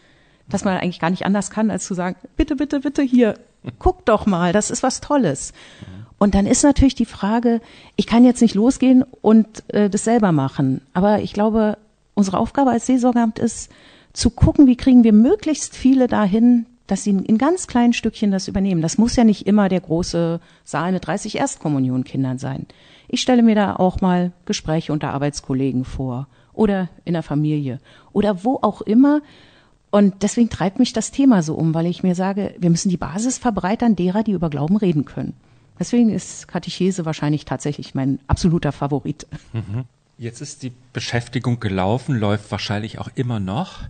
dass 0.50 0.66
man 0.66 0.76
eigentlich 0.76 1.00
gar 1.00 1.10
nicht 1.10 1.26
anders 1.26 1.52
kann, 1.52 1.72
als 1.72 1.86
zu 1.86 1.94
sagen, 1.94 2.18
bitte, 2.36 2.58
bitte, 2.58 2.82
bitte 2.82 3.02
hier, 3.02 3.36
guck 3.80 4.06
doch 4.06 4.26
mal, 4.26 4.54
das 4.54 4.72
ist 4.72 4.84
was 4.84 5.02
Tolles. 5.02 5.54
Und 6.18 6.34
dann 6.34 6.48
ist 6.48 6.64
natürlich 6.64 6.96
die 6.96 7.06
Frage, 7.06 7.62
ich 7.96 8.08
kann 8.08 8.26
jetzt 8.26 8.42
nicht 8.42 8.56
losgehen 8.56 9.04
und 9.22 9.64
äh, 9.74 9.90
das 9.90 10.04
selber 10.04 10.32
machen, 10.32 10.82
aber 10.94 11.22
ich 11.22 11.34
glaube, 11.34 11.78
unsere 12.16 12.40
Aufgabe 12.40 12.72
als 12.72 12.88
Seelsorgeamt 12.88 13.38
ist, 13.38 13.72
zu 14.14 14.32
gucken, 14.32 14.66
wie 14.66 14.76
kriegen 14.76 15.04
wir 15.04 15.14
möglichst 15.14 15.76
viele 15.76 16.08
dahin, 16.08 16.66
dass 16.88 17.04
sie 17.04 17.12
in 17.12 17.38
ganz 17.38 17.68
kleinen 17.68 17.94
Stückchen 17.94 18.32
das 18.32 18.48
übernehmen. 18.48 18.82
Das 18.82 18.98
muss 18.98 19.16
ja 19.16 19.24
nicht 19.24 19.46
immer 19.46 19.70
der 19.70 19.82
große 19.82 20.40
Saal 20.64 20.94
mit 20.94 21.06
30 21.06 21.38
Erstkommunionkindern 21.38 22.40
sein. 22.40 22.66
Ich 23.08 23.22
stelle 23.22 23.44
mir 23.44 23.56
da 23.56 23.76
auch 23.76 24.02
mal 24.02 24.32
Gespräche 24.46 24.92
unter 24.92 25.14
Arbeitskollegen 25.14 25.86
vor 25.86 26.28
oder 26.54 26.90
in 27.06 27.14
der 27.14 27.24
Familie 27.24 27.80
oder 28.12 28.44
wo 28.44 28.58
auch 28.62 28.82
immer. 28.82 29.22
Und 29.90 30.24
deswegen 30.24 30.50
treibt 30.50 30.80
mich 30.80 30.94
das 30.94 31.12
Thema 31.12 31.42
so 31.42 31.56
um, 31.56 31.74
weil 31.74 31.86
ich 31.86 32.04
mir 32.04 32.16
sage, 32.16 32.54
wir 32.60 32.70
müssen 32.70 32.90
die 32.90 32.98
Basis 32.98 33.38
verbreitern 33.38 33.96
derer, 33.96 34.24
die 34.24 34.34
über 34.34 34.50
Glauben 34.50 34.78
reden 34.78 35.06
können. 35.06 35.34
Deswegen 35.80 36.10
ist 36.10 36.48
Katechese 36.48 37.06
wahrscheinlich 37.06 37.46
tatsächlich 37.46 37.96
mein 37.96 38.20
absoluter 38.28 38.72
Favorit. 38.72 39.28
Mhm. 39.54 39.86
Jetzt 40.18 40.42
ist 40.42 40.64
die 40.64 40.74
Beschäftigung 40.94 41.60
gelaufen, 41.60 42.16
läuft 42.16 42.52
wahrscheinlich 42.52 42.98
auch 42.98 43.10
immer 43.16 43.40
noch. 43.40 43.84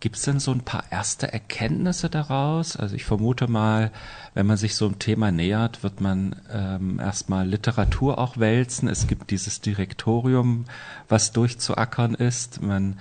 Gibt 0.00 0.16
es 0.16 0.22
denn 0.22 0.40
so 0.40 0.50
ein 0.50 0.60
paar 0.60 0.84
erste 0.90 1.32
Erkenntnisse 1.32 2.10
daraus? 2.10 2.76
Also 2.76 2.94
ich 2.96 3.04
vermute 3.04 3.48
mal, 3.48 3.90
wenn 4.34 4.46
man 4.46 4.56
sich 4.56 4.74
so 4.74 4.86
einem 4.86 4.98
Thema 4.98 5.30
nähert, 5.30 5.82
wird 5.82 6.00
man 6.00 6.36
ähm, 6.52 6.98
erstmal 7.00 7.46
Literatur 7.46 8.18
auch 8.18 8.36
wälzen. 8.38 8.88
Es 8.88 9.06
gibt 9.06 9.30
dieses 9.30 9.60
Direktorium, 9.60 10.64
was 11.08 11.32
durchzuackern 11.32 12.14
ist. 12.14 12.60
Man 12.60 12.98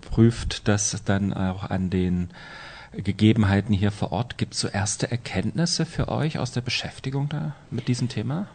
prüft 0.00 0.68
das 0.68 1.02
dann 1.04 1.32
auch 1.32 1.64
an 1.64 1.90
den 1.90 2.28
Gegebenheiten 2.92 3.74
hier 3.74 3.90
vor 3.90 4.12
Ort. 4.12 4.38
Gibt 4.38 4.54
es 4.54 4.60
so 4.60 4.68
erste 4.68 5.10
Erkenntnisse 5.10 5.86
für 5.86 6.08
euch 6.08 6.38
aus 6.38 6.52
der 6.52 6.60
Beschäftigung 6.60 7.28
da 7.28 7.54
mit 7.70 7.88
diesem 7.88 8.08
Thema? 8.08 8.48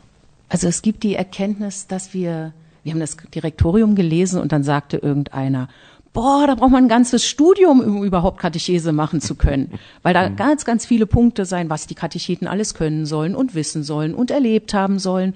Also 0.50 0.68
es 0.68 0.82
gibt 0.82 1.04
die 1.04 1.16
Erkenntnis, 1.16 1.88
dass 1.88 2.14
wir 2.14 2.54
wir 2.88 2.94
haben 2.94 3.02
das 3.02 3.18
Direktorium 3.18 3.96
gelesen 3.96 4.40
und 4.40 4.54
dann 4.54 4.64
sagte 4.64 4.96
irgendeiner, 4.96 5.68
boah, 6.14 6.48
da 6.48 6.56
braucht 6.56 6.72
man 6.72 6.86
ein 6.86 6.90
ganzes 6.90 7.26
Studium, 7.26 7.82
um 7.82 8.04
überhaupt 8.06 8.40
Katechese 8.40 8.94
machen 8.94 9.20
zu 9.20 9.36
können. 9.36 9.74
Weil 10.04 10.14
da 10.14 10.30
mhm. 10.30 10.38
ganz, 10.38 10.64
ganz 10.64 10.86
viele 10.86 11.06
Punkte 11.06 11.44
sein, 11.44 11.70
was 11.70 11.88
die 11.88 11.96
Katecheten 11.96 12.48
alles 12.48 12.76
können 12.76 13.06
sollen 13.06 13.36
und 13.36 13.56
wissen 13.56 13.84
sollen 13.84 14.16
und 14.16 14.32
erlebt 14.32 14.74
haben 14.74 15.00
sollen. 15.00 15.36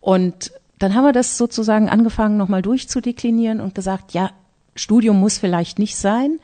Und 0.00 0.52
dann 0.78 0.94
haben 0.94 1.04
wir 1.04 1.14
das 1.14 1.38
sozusagen 1.38 1.88
angefangen, 1.88 2.36
nochmal 2.36 2.60
durchzudeklinieren 2.60 3.62
und 3.62 3.74
gesagt, 3.74 4.12
ja, 4.12 4.30
Studium 4.74 5.18
muss 5.18 5.38
vielleicht 5.38 5.78
nicht 5.78 5.96
sein, 5.96 6.38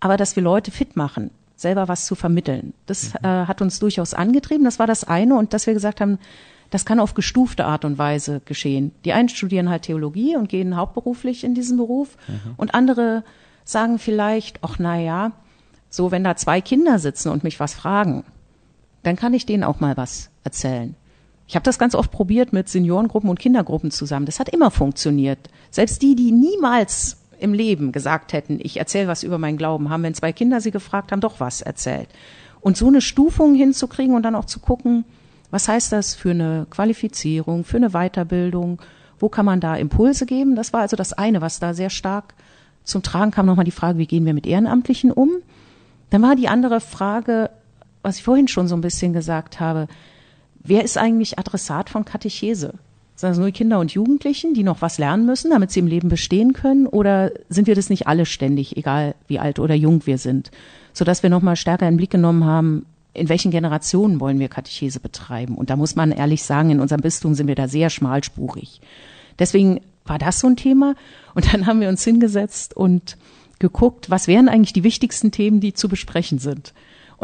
aber 0.00 0.16
dass 0.16 0.36
wir 0.36 0.42
Leute 0.42 0.70
fit 0.70 0.96
machen, 0.96 1.30
selber 1.56 1.88
was 1.88 2.06
zu 2.06 2.14
vermitteln. 2.14 2.74
Das 2.86 3.14
mhm. 3.14 3.18
äh, 3.22 3.46
hat 3.46 3.62
uns 3.62 3.78
durchaus 3.78 4.14
angetrieben. 4.14 4.64
Das 4.64 4.78
war 4.78 4.86
das 4.86 5.04
eine. 5.04 5.36
Und 5.36 5.52
dass 5.52 5.66
wir 5.66 5.74
gesagt 5.74 6.00
haben, 6.00 6.18
das 6.70 6.84
kann 6.84 7.00
auf 7.00 7.14
gestufte 7.14 7.64
Art 7.66 7.84
und 7.84 7.98
Weise 7.98 8.40
geschehen. 8.44 8.92
Die 9.04 9.12
einen 9.12 9.28
studieren 9.28 9.70
halt 9.70 9.82
Theologie 9.82 10.36
und 10.36 10.48
gehen 10.48 10.76
hauptberuflich 10.76 11.44
in 11.44 11.54
diesen 11.54 11.76
Beruf 11.76 12.16
mhm. 12.26 12.54
und 12.56 12.74
andere 12.74 13.22
sagen 13.64 13.98
vielleicht, 13.98 14.58
ach 14.62 14.76
na 14.78 14.98
ja, 14.98 15.32
so 15.88 16.10
wenn 16.10 16.24
da 16.24 16.36
zwei 16.36 16.60
Kinder 16.60 16.98
sitzen 16.98 17.30
und 17.30 17.44
mich 17.44 17.60
was 17.60 17.74
fragen, 17.74 18.24
dann 19.04 19.16
kann 19.16 19.34
ich 19.34 19.46
denen 19.46 19.64
auch 19.64 19.80
mal 19.80 19.96
was 19.96 20.30
erzählen. 20.42 20.96
Ich 21.46 21.54
habe 21.54 21.64
das 21.64 21.78
ganz 21.78 21.94
oft 21.94 22.10
probiert 22.10 22.52
mit 22.52 22.68
Seniorengruppen 22.68 23.28
und 23.28 23.38
Kindergruppen 23.38 23.90
zusammen. 23.90 24.26
Das 24.26 24.40
hat 24.40 24.48
immer 24.48 24.70
funktioniert. 24.70 25.38
Selbst 25.70 26.02
die, 26.02 26.16
die 26.16 26.32
niemals 26.32 27.18
im 27.44 27.52
Leben 27.52 27.92
gesagt 27.92 28.32
hätten, 28.32 28.58
ich 28.60 28.78
erzähle 28.78 29.06
was 29.06 29.22
über 29.22 29.38
meinen 29.38 29.58
Glauben, 29.58 29.90
haben, 29.90 30.02
wenn 30.02 30.14
zwei 30.14 30.32
Kinder 30.32 30.60
sie 30.60 30.70
gefragt 30.70 31.12
haben, 31.12 31.20
doch 31.20 31.40
was 31.40 31.60
erzählt. 31.60 32.08
Und 32.60 32.76
so 32.76 32.88
eine 32.88 33.02
Stufung 33.02 33.54
hinzukriegen 33.54 34.14
und 34.14 34.22
dann 34.22 34.34
auch 34.34 34.46
zu 34.46 34.58
gucken, 34.58 35.04
was 35.50 35.68
heißt 35.68 35.92
das 35.92 36.14
für 36.14 36.30
eine 36.30 36.66
Qualifizierung, 36.70 37.64
für 37.64 37.76
eine 37.76 37.90
Weiterbildung, 37.90 38.80
wo 39.18 39.28
kann 39.28 39.44
man 39.44 39.60
da 39.60 39.76
Impulse 39.76 40.26
geben? 40.26 40.56
Das 40.56 40.72
war 40.72 40.80
also 40.80 40.96
das 40.96 41.12
eine, 41.12 41.42
was 41.42 41.60
da 41.60 41.74
sehr 41.74 41.90
stark 41.90 42.34
zum 42.82 43.02
Tragen 43.02 43.30
kam. 43.30 43.46
Nochmal 43.46 43.66
die 43.66 43.70
Frage, 43.70 43.98
wie 43.98 44.06
gehen 44.06 44.24
wir 44.24 44.34
mit 44.34 44.46
Ehrenamtlichen 44.46 45.12
um? 45.12 45.30
Dann 46.10 46.22
war 46.22 46.36
die 46.36 46.48
andere 46.48 46.80
Frage, 46.80 47.50
was 48.02 48.16
ich 48.16 48.24
vorhin 48.24 48.48
schon 48.48 48.68
so 48.68 48.74
ein 48.74 48.80
bisschen 48.80 49.12
gesagt 49.12 49.60
habe, 49.60 49.86
wer 50.60 50.82
ist 50.82 50.96
eigentlich 50.96 51.38
Adressat 51.38 51.90
von 51.90 52.04
Katechese? 52.04 52.74
Sind 53.16 53.30
das 53.30 53.38
nur 53.38 53.50
Kinder 53.52 53.78
und 53.78 53.92
Jugendlichen, 53.92 54.54
die 54.54 54.64
noch 54.64 54.82
was 54.82 54.98
lernen 54.98 55.24
müssen, 55.24 55.50
damit 55.50 55.70
sie 55.70 55.80
im 55.80 55.86
Leben 55.86 56.08
bestehen 56.08 56.52
können? 56.52 56.86
Oder 56.86 57.30
sind 57.48 57.68
wir 57.68 57.76
das 57.76 57.88
nicht 57.88 58.08
alle 58.08 58.26
ständig, 58.26 58.76
egal 58.76 59.14
wie 59.28 59.38
alt 59.38 59.60
oder 59.60 59.74
jung 59.74 60.04
wir 60.06 60.18
sind? 60.18 60.50
Sodass 60.92 61.22
wir 61.22 61.30
nochmal 61.30 61.56
stärker 61.56 61.86
in 61.86 61.92
den 61.92 61.98
Blick 61.98 62.10
genommen 62.10 62.44
haben, 62.44 62.86
in 63.12 63.28
welchen 63.28 63.52
Generationen 63.52 64.18
wollen 64.18 64.40
wir 64.40 64.48
Katechese 64.48 64.98
betreiben? 64.98 65.54
Und 65.54 65.70
da 65.70 65.76
muss 65.76 65.94
man 65.94 66.10
ehrlich 66.10 66.42
sagen, 66.42 66.70
in 66.70 66.80
unserem 66.80 67.02
Bistum 67.02 67.34
sind 67.34 67.46
wir 67.46 67.54
da 67.54 67.68
sehr 67.68 67.88
schmalspurig. 67.88 68.80
Deswegen 69.38 69.80
war 70.04 70.18
das 70.18 70.40
so 70.40 70.48
ein 70.48 70.56
Thema. 70.56 70.96
Und 71.34 71.52
dann 71.52 71.66
haben 71.66 71.80
wir 71.80 71.88
uns 71.88 72.02
hingesetzt 72.02 72.76
und 72.76 73.16
geguckt, 73.60 74.10
was 74.10 74.26
wären 74.26 74.48
eigentlich 74.48 74.72
die 74.72 74.84
wichtigsten 74.84 75.30
Themen, 75.30 75.60
die 75.60 75.72
zu 75.72 75.88
besprechen 75.88 76.40
sind. 76.40 76.74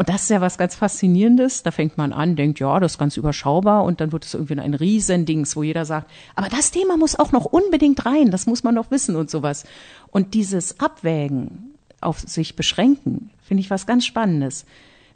Und 0.01 0.09
das 0.09 0.23
ist 0.23 0.29
ja 0.29 0.41
was 0.41 0.57
ganz 0.57 0.73
Faszinierendes. 0.73 1.61
Da 1.61 1.69
fängt 1.69 1.95
man 1.95 2.11
an, 2.11 2.35
denkt, 2.35 2.59
ja, 2.59 2.79
das 2.79 2.93
ist 2.93 2.97
ganz 2.97 3.17
überschaubar 3.17 3.83
und 3.83 4.01
dann 4.01 4.11
wird 4.11 4.25
es 4.25 4.33
irgendwie 4.33 4.59
ein 4.59 4.73
Riesendings, 4.73 5.55
wo 5.55 5.61
jeder 5.61 5.85
sagt, 5.85 6.09
aber 6.33 6.49
das 6.49 6.71
Thema 6.71 6.97
muss 6.97 7.19
auch 7.19 7.31
noch 7.31 7.45
unbedingt 7.45 8.03
rein, 8.03 8.31
das 8.31 8.47
muss 8.47 8.63
man 8.63 8.73
doch 8.73 8.89
wissen 8.89 9.15
und 9.15 9.29
sowas. 9.29 9.63
Und 10.09 10.33
dieses 10.33 10.79
Abwägen, 10.79 11.75
auf 12.01 12.19
sich 12.19 12.55
beschränken, 12.55 13.29
finde 13.43 13.61
ich 13.61 13.69
was 13.69 13.85
ganz 13.85 14.03
Spannendes. 14.03 14.65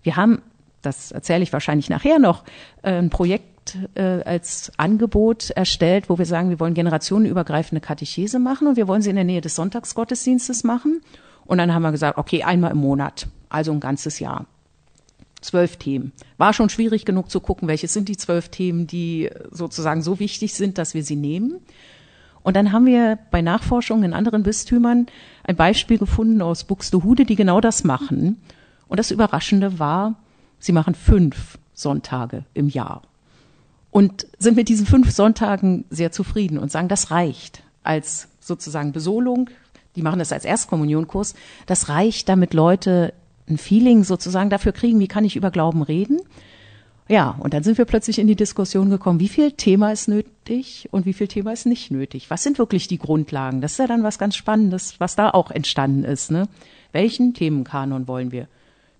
Wir 0.04 0.18
haben, 0.18 0.44
das 0.84 1.12
erzähle 1.12 1.42
ich 1.42 1.51
wahrscheinlich 1.51 1.89
nachher 1.89 2.20
noch, 2.20 2.44
äh, 2.84 2.92
ein 2.92 3.10
Projekt 3.10 3.80
äh, 3.96 4.22
als 4.24 4.72
Angebot 4.77 5.50
erstellt, 5.50 6.12
wo 6.12 6.20
wir 6.20 6.27
sagen, 6.27 6.51
wir 6.51 6.60
wollen 6.60 6.75
generationenübergreifende 6.75 7.82
Katechese 7.82 8.38
machen 8.38 8.68
und 8.68 8.77
wir 8.77 8.88
wollen 8.88 9.01
sie 9.01 9.10
in 9.10 9.15
der 9.15 9.25
Nähe 9.25 9.42
des 9.42 9.56
Sonntagsgottesdienstes 9.56 10.63
machen. 10.63 11.01
Und 11.44 11.58
dann 11.58 11.74
haben 11.74 11.82
wir 11.82 11.92
gesagt, 11.92 12.20
okay, 12.20 12.44
einmal 12.44 12.70
im 12.70 12.77
Monat, 12.77 13.25
also 13.50 13.72
ein 13.72 13.80
ganzes 13.80 14.20
Jahr 14.20 14.46
zwölf 15.46 15.78
Themen. 15.78 16.12
War 16.38 16.54
schon 16.54 16.70
schwierig 16.70 17.06
genug 17.06 17.30
zu 17.30 17.40
gucken, 17.40 17.68
welche 17.68 17.88
sind 17.88 18.10
die 18.10 18.18
zwölf 18.18 18.50
Themen, 18.50 18.88
die 18.88 19.30
sozusagen 19.52 20.02
so 20.02 20.20
wichtig 20.20 20.54
sind, 20.54 20.78
dass 20.78 20.94
wir 20.94 21.04
sie 21.04 21.16
nehmen. 21.16 21.62
Und 22.44 22.56
dann 22.56 22.72
haben 22.72 22.86
wir 22.86 23.18
bei 23.32 23.42
Nachforschungen 23.42 24.04
in 24.04 24.14
anderen 24.14 24.44
Bistümern 24.44 25.08
ein 25.44 25.56
Beispiel 25.56 25.98
gefunden 25.98 26.42
aus 26.42 26.64
Buxtehude, 26.64 27.25
die 27.25 27.36
genau 27.36 27.60
das 27.60 27.84
machen. 27.84 28.42
Und 28.88 29.00
das 29.00 29.10
Überraschende 29.10 29.80
war, 29.80 30.16
sie 30.60 30.72
machen 30.72 30.94
fünf 30.94 31.58
Sonntage 31.74 32.46
im 32.54 32.70
Jahr. 32.70 33.02
Und 33.90 34.28
sind 34.38 34.58
mit 34.58 34.70
diesen 34.70 34.86
fünf 34.86 35.12
Sonntagen 35.12 35.86
sehr 35.90 36.12
zufrieden 36.12 36.58
und 36.58 36.72
sagen, 36.72 36.88
das 36.88 37.12
reicht 37.12 37.64
als 37.84 38.28
sozusagen 38.40 38.92
Besolung. 38.92 39.50
Die 39.96 40.02
machen 40.02 40.20
das 40.20 40.32
als 40.32 40.46
Erstkommunionkurs. 40.46 41.34
Das 41.66 41.90
reicht, 41.90 42.30
damit 42.30 42.54
Leute 42.54 43.14
ein 43.50 43.58
Feeling 43.58 44.04
sozusagen 44.04 44.50
dafür 44.50 44.72
kriegen, 44.72 45.00
wie 45.00 45.08
kann 45.08 45.25
ich 45.25 45.36
über 45.36 45.52
Glauben 45.52 45.82
reden. 45.82 46.20
Ja, 47.08 47.38
und 47.40 47.54
dann 47.54 47.64
sind 47.64 47.78
wir 47.78 47.86
plötzlich 47.86 48.18
in 48.18 48.25
die 48.25 48.36
Diskussion 48.36 48.90
gekommen, 48.90 49.20
wie 49.20 49.30
viel 49.30 49.52
Thema 49.52 49.92
ist 49.92 50.08
nötig 50.08 50.90
und 50.92 51.06
wie 51.06 51.14
viel 51.14 51.28
Thema 51.28 51.54
ist 51.54 51.68
nicht 51.68 51.92
nötig. 51.92 52.32
Was 52.32 52.42
sind 52.42 52.58
wirklich 52.58 52.88
die 52.88 52.98
Grundlagen? 52.98 53.62
Das 53.62 53.74
ist 53.74 53.78
ja 53.78 53.86
dann 53.86 54.02
was 54.02 54.18
ganz 54.18 54.36
Spannendes, 54.36 55.00
was 55.00 55.16
da 55.16 55.30
auch 55.30 55.52
entstanden 55.52 56.04
ist. 56.04 56.32
Ne? 56.32 56.48
Welchen 56.94 57.36
Themenkanon 57.36 58.08
wollen 58.08 58.32
wir? 58.32 58.48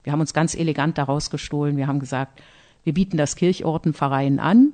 Wir 0.04 0.14
haben 0.14 0.20
uns 0.20 0.36
ganz 0.36 0.54
elegant 0.54 1.00
daraus 1.00 1.32
gestohlen. 1.32 1.78
Wir 1.78 1.88
haben 1.88 2.00
gesagt, 2.00 2.40
wir 2.84 2.94
bieten 2.94 3.18
das 3.18 3.36
Kirchortenverein 3.36 4.40
an, 4.40 4.74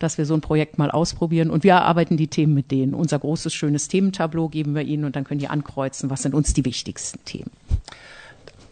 dass 0.00 0.18
wir 0.18 0.26
so 0.26 0.34
ein 0.34 0.40
Projekt 0.40 0.76
mal 0.76 0.90
ausprobieren 0.90 1.50
und 1.50 1.62
wir 1.62 1.74
erarbeiten 1.74 2.16
die 2.16 2.26
Themen 2.26 2.52
mit 2.52 2.72
denen. 2.72 2.94
Unser 2.94 3.20
großes, 3.20 3.54
schönes 3.54 3.86
Thementableau 3.86 4.48
geben 4.48 4.74
wir 4.74 4.82
ihnen 4.82 5.04
und 5.04 5.14
dann 5.14 5.22
können 5.22 5.38
die 5.38 5.46
ankreuzen, 5.46 6.10
was 6.10 6.22
sind 6.22 6.34
uns 6.34 6.52
die 6.52 6.64
wichtigsten 6.64 7.24
Themen. 7.24 7.52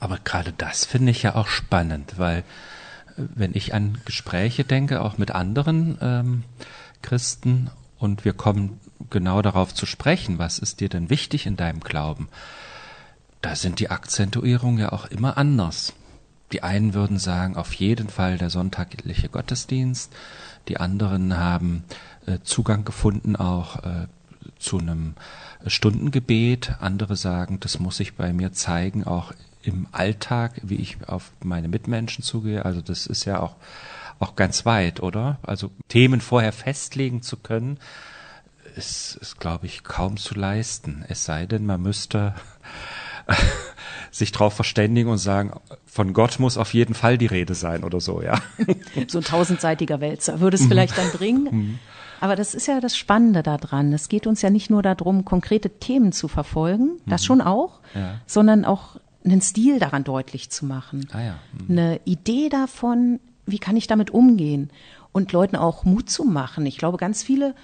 Aber 0.05 0.19
gerade 0.23 0.53
das 0.53 0.85
finde 0.85 1.13
ich 1.13 1.23
ja 1.23 1.35
auch 1.35 1.47
spannend, 1.47 2.19
weil 2.19 2.41
äh, 2.41 2.43
wenn 3.17 3.55
ich 3.55 3.73
an 3.73 3.97
Gespräche 4.05 4.63
denke, 4.63 5.01
auch 5.01 5.17
mit 5.17 5.31
anderen 5.31 5.97
ähm, 6.03 6.45
Christen, 7.01 7.71
und 7.97 8.27
wir 8.27 8.35
kommen 8.35 8.79
genau 9.09 9.41
darauf 9.41 9.73
zu 9.73 9.87
sprechen, 9.87 10.39
was 10.39 10.59
ist 10.59 10.81
dir 10.81 10.91
denn 10.91 11.09
wichtig 11.09 11.47
in 11.47 11.57
deinem 11.57 11.81
Glauben, 11.81 12.29
da 13.41 13.57
sind 13.57 13.81
die 13.81 13.89
Akzentuierungen 13.89 14.79
ja 14.79 14.93
auch 14.93 15.07
immer 15.07 15.39
anders. 15.39 15.95
Die 16.53 16.63
einen 16.63 16.93
würden 16.93 17.19
sagen, 17.19 17.57
auf 17.57 17.73
jeden 17.73 18.11
Fall 18.11 18.37
der 18.37 18.51
sonntagliche 18.51 19.31
Gottesdienst, 19.31 20.13
die 20.69 20.77
anderen 20.77 21.39
haben 21.39 21.83
äh, 22.27 22.41
Zugang 22.43 22.85
gefunden 22.85 23.37
auch 23.37 23.83
äh, 23.85 24.07
zu 24.59 24.79
einem 24.79 25.15
Stundengebet, 25.67 26.75
andere 26.81 27.17
sagen, 27.17 27.59
das 27.61 27.79
muss 27.79 27.97
sich 27.97 28.17
bei 28.17 28.35
mir 28.35 28.53
zeigen, 28.53 29.05
auch 29.05 29.33
im 29.65 29.87
Alltag, 29.93 30.61
wie 30.63 30.77
ich 30.77 30.99
auf 31.07 31.33
meine 31.43 31.69
Mitmenschen 31.69 32.23
zugehe. 32.23 32.65
Also 32.65 32.81
das 32.81 33.07
ist 33.07 33.25
ja 33.25 33.41
auch, 33.41 33.57
auch 34.19 34.37
ganz 34.37 34.67
weit, 34.67 35.01
oder? 35.01 35.39
Also 35.43 35.71
Themen 35.89 36.21
vorher 36.21 36.53
festlegen 36.53 37.23
zu 37.23 37.37
können, 37.37 37.79
ist, 38.77 39.17
ist 39.21 39.39
glaube 39.39 39.67
ich, 39.67 39.85
kaum 39.85 40.17
zu 40.17 40.35
leisten. 40.35 41.05
Es 41.09 41.25
sei 41.25 41.47
denn, 41.47 41.67
man 41.67 41.83
müsste 41.83 42.35
sich 44.11 44.33
darauf 44.33 44.55
verständigen 44.55 45.11
und 45.11 45.19
sagen, 45.19 45.53
von 45.87 46.13
Gott 46.13 46.39
muss 46.39 46.59
auf 46.59 46.75
jeden 46.75 46.95
Fall 46.95 47.19
die 47.19 47.27
Rede 47.27 47.55
sein 47.55 47.85
oder 47.85 48.01
so, 48.01 48.23
ja. 48.23 48.41
So 49.09 49.19
ein 49.19 49.25
tausendseitiger 49.25 50.01
Wälzer 50.01 50.41
würde 50.41 50.57
es 50.57 50.65
mhm. 50.65 50.69
vielleicht 50.69 50.99
dann 50.99 51.11
bringen. 51.11 51.49
Mhm. 51.51 51.79
Aber 52.21 52.37
das 52.37 52.55
ist 52.55 52.67
ja 52.67 52.81
das 52.81 52.97
Spannende 52.97 53.43
daran. 53.43 53.93
Es 53.93 54.09
geht 54.09 54.27
uns 54.27 54.41
ja 54.41 54.49
nicht 54.49 54.71
nur 54.71 54.83
darum, 54.83 55.25
konkrete 55.25 55.69
Themen 55.69 56.13
zu 56.13 56.29
verfolgen, 56.29 56.99
das 57.07 57.23
mhm. 57.23 57.27
schon 57.27 57.41
auch, 57.43 57.81
ja. 57.95 58.21
sondern 58.27 58.65
auch 58.65 58.97
einen 59.25 59.41
Stil 59.41 59.79
daran 59.79 60.05
deutlich 60.05 60.51
zu 60.51 60.67
machen. 60.67 61.09
Ah 61.13 61.23
ja. 61.23 61.39
mhm. 61.53 61.71
Eine 61.71 62.01
Idee 62.05 62.49
davon, 62.49 63.21
wie 63.47 63.59
kann 63.59 63.77
ich 63.77 63.87
damit 63.87 64.11
umgehen 64.11 64.71
und 65.13 65.33
Leuten 65.33 65.57
auch 65.57 65.85
Mut 65.85 66.11
zu 66.11 66.25
machen. 66.25 66.67
Ich 66.67 66.79
glaube, 66.79 66.99
ganz 66.99 67.23
viele 67.23 67.55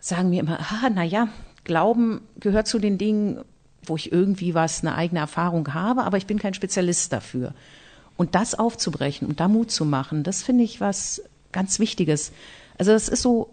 sagen 0.00 0.30
mir 0.30 0.40
immer, 0.40 0.60
ah, 0.60 0.90
na 0.92 1.04
ja, 1.04 1.28
Glauben 1.64 2.20
gehört 2.38 2.68
zu 2.68 2.78
den 2.78 2.96
Dingen, 2.96 3.40
wo 3.84 3.96
ich 3.96 4.12
irgendwie 4.12 4.54
was, 4.54 4.82
eine 4.82 4.94
eigene 4.94 5.20
Erfahrung 5.20 5.74
habe, 5.74 6.04
aber 6.04 6.16
ich 6.16 6.26
bin 6.26 6.38
kein 6.38 6.54
Spezialist 6.54 7.12
dafür. 7.12 7.54
Und 8.16 8.34
das 8.34 8.54
aufzubrechen 8.54 9.28
und 9.28 9.40
da 9.40 9.48
Mut 9.48 9.70
zu 9.70 9.84
machen, 9.84 10.22
das 10.22 10.42
finde 10.42 10.64
ich 10.64 10.80
was 10.80 11.22
ganz 11.52 11.78
Wichtiges. 11.78 12.32
Also 12.78 12.92
das 12.92 13.08
ist 13.08 13.22
so 13.22 13.50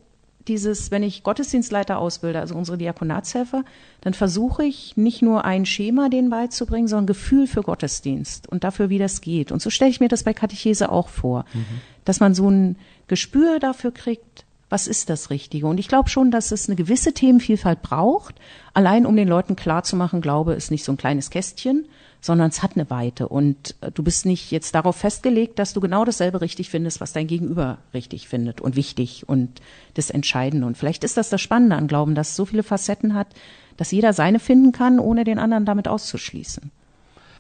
dieses, 0.47 0.91
wenn 0.91 1.03
ich 1.03 1.23
Gottesdienstleiter 1.23 1.97
ausbilde, 1.97 2.39
also 2.39 2.55
unsere 2.55 2.77
Diakonatshelfer, 2.77 3.63
dann 4.01 4.13
versuche 4.13 4.63
ich 4.63 4.97
nicht 4.97 5.21
nur 5.21 5.45
ein 5.45 5.65
Schema 5.65 6.09
denen 6.09 6.29
beizubringen, 6.29 6.87
sondern 6.87 7.07
Gefühl 7.07 7.47
für 7.47 7.61
Gottesdienst 7.61 8.47
und 8.49 8.63
dafür, 8.63 8.89
wie 8.89 8.99
das 8.99 9.21
geht. 9.21 9.51
Und 9.51 9.61
so 9.61 9.69
stelle 9.69 9.91
ich 9.91 9.99
mir 9.99 10.09
das 10.09 10.23
bei 10.23 10.33
Katechese 10.33 10.91
auch 10.91 11.07
vor, 11.07 11.45
mhm. 11.53 11.65
dass 12.05 12.19
man 12.19 12.35
so 12.35 12.49
ein 12.49 12.75
Gespür 13.07 13.59
dafür 13.59 13.91
kriegt, 13.91 14.45
was 14.69 14.87
ist 14.87 15.09
das 15.09 15.29
Richtige. 15.29 15.67
Und 15.67 15.79
ich 15.79 15.87
glaube 15.87 16.09
schon, 16.09 16.31
dass 16.31 16.51
es 16.51 16.67
eine 16.67 16.75
gewisse 16.75 17.13
Themenvielfalt 17.13 17.81
braucht, 17.81 18.35
allein 18.73 19.05
um 19.05 19.15
den 19.15 19.27
Leuten 19.27 19.55
klarzumachen, 19.55 20.19
Glaube 20.19 20.53
ist 20.53 20.71
nicht 20.71 20.83
so 20.83 20.91
ein 20.91 20.97
kleines 20.97 21.29
Kästchen, 21.29 21.85
sondern 22.23 22.49
es 22.49 22.63
hat 22.63 22.75
eine 22.75 22.89
Weite. 22.89 23.27
Und 23.27 23.75
äh, 23.81 23.91
du 23.91 24.01
bist 24.01 24.25
nicht 24.25 24.49
jetzt 24.49 24.73
darauf 24.73 24.95
festgelegt, 24.95 25.59
dass 25.59 25.73
du 25.73 25.81
genau 25.81 26.05
dasselbe 26.05 26.39
richtig 26.39 26.69
findest, 26.69 27.01
was 27.01 27.11
dein 27.11 27.27
Gegenüber 27.27 27.79
richtig 27.93 28.29
findet 28.29 28.61
und 28.61 28.77
wichtig 28.77 29.27
und 29.27 29.61
das 29.93 30.09
Entscheidende. 30.09 30.65
Und 30.65 30.77
vielleicht 30.77 31.03
ist 31.03 31.17
das 31.17 31.29
das 31.29 31.41
Spannende 31.41 31.75
an 31.75 31.87
Glauben, 31.87 32.15
dass 32.15 32.29
es 32.29 32.35
so 32.37 32.45
viele 32.45 32.63
Facetten 32.63 33.13
hat, 33.13 33.27
dass 33.75 33.91
jeder 33.91 34.13
seine 34.13 34.39
finden 34.39 34.71
kann, 34.71 34.99
ohne 34.99 35.25
den 35.25 35.37
anderen 35.37 35.65
damit 35.65 35.89
auszuschließen. 35.89 36.71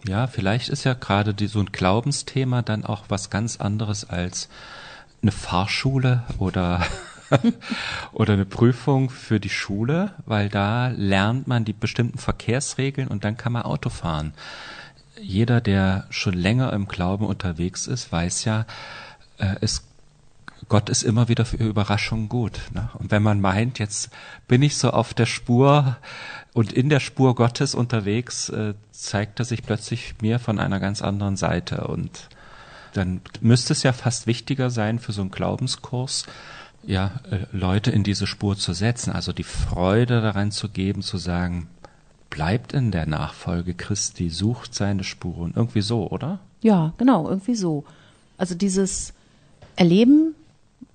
Ja, 0.05 0.27
vielleicht 0.27 0.67
ist 0.67 0.83
ja 0.83 0.95
gerade 0.95 1.33
die, 1.33 1.47
so 1.47 1.59
ein 1.59 1.71
Glaubensthema 1.71 2.61
dann 2.61 2.83
auch 2.83 3.05
was 3.07 3.29
ganz 3.29 3.61
anderes 3.61 4.09
als 4.09 4.49
eine 5.21 5.31
Fahrschule 5.31 6.23
oder 6.39 6.81
oder 8.11 8.33
eine 8.33 8.45
Prüfung 8.45 9.09
für 9.09 9.39
die 9.39 9.49
Schule, 9.49 10.13
weil 10.25 10.49
da 10.49 10.87
lernt 10.89 11.47
man 11.47 11.65
die 11.65 11.73
bestimmten 11.73 12.17
Verkehrsregeln 12.17 13.07
und 13.07 13.23
dann 13.23 13.37
kann 13.37 13.53
man 13.53 13.63
Auto 13.63 13.89
fahren. 13.89 14.33
Jeder, 15.21 15.61
der 15.61 16.05
schon 16.09 16.33
länger 16.33 16.73
im 16.73 16.87
Glauben 16.87 17.25
unterwegs 17.25 17.87
ist, 17.87 18.11
weiß 18.11 18.45
ja, 18.45 18.65
äh, 19.37 19.55
es 19.61 19.83
Gott 20.69 20.89
ist 20.89 21.03
immer 21.03 21.27
wieder 21.27 21.45
für 21.45 21.57
Überraschungen 21.57 22.29
gut. 22.29 22.61
Ne? 22.73 22.89
Und 22.95 23.11
wenn 23.11 23.23
man 23.23 23.41
meint, 23.41 23.79
jetzt 23.79 24.09
bin 24.47 24.61
ich 24.61 24.77
so 24.77 24.91
auf 24.91 25.13
der 25.13 25.25
Spur 25.25 25.97
und 26.53 26.71
in 26.71 26.89
der 26.89 26.99
Spur 26.99 27.35
Gottes 27.35 27.75
unterwegs, 27.75 28.49
äh, 28.49 28.73
zeigt 28.91 29.39
er 29.39 29.45
sich 29.45 29.63
plötzlich 29.63 30.15
mir 30.21 30.39
von 30.39 30.59
einer 30.59 30.79
ganz 30.79 31.01
anderen 31.01 31.35
Seite. 31.35 31.87
Und 31.87 32.29
dann 32.93 33.21
müsste 33.41 33.73
es 33.73 33.83
ja 33.83 33.93
fast 33.93 34.27
wichtiger 34.27 34.69
sein 34.69 34.99
für 34.99 35.11
so 35.11 35.21
einen 35.21 35.31
Glaubenskurs, 35.31 36.25
ja, 36.85 37.11
äh, 37.29 37.45
Leute 37.51 37.91
in 37.91 38.03
diese 38.03 38.27
Spur 38.27 38.57
zu 38.57 38.73
setzen, 38.73 39.11
also 39.11 39.33
die 39.33 39.43
Freude 39.43 40.21
daran 40.21 40.51
zu 40.51 40.69
geben, 40.69 41.01
zu 41.01 41.17
sagen, 41.17 41.67
bleibt 42.29 42.73
in 42.73 42.91
der 42.91 43.05
Nachfolge 43.05 43.73
Christi, 43.73 44.29
sucht 44.29 44.73
seine 44.73 45.03
Spuren, 45.03 45.53
irgendwie 45.55 45.81
so, 45.81 46.09
oder? 46.09 46.39
Ja, 46.61 46.93
genau, 46.97 47.29
irgendwie 47.29 47.55
so. 47.55 47.83
Also 48.37 48.55
dieses 48.55 49.13
Erleben, 49.75 50.35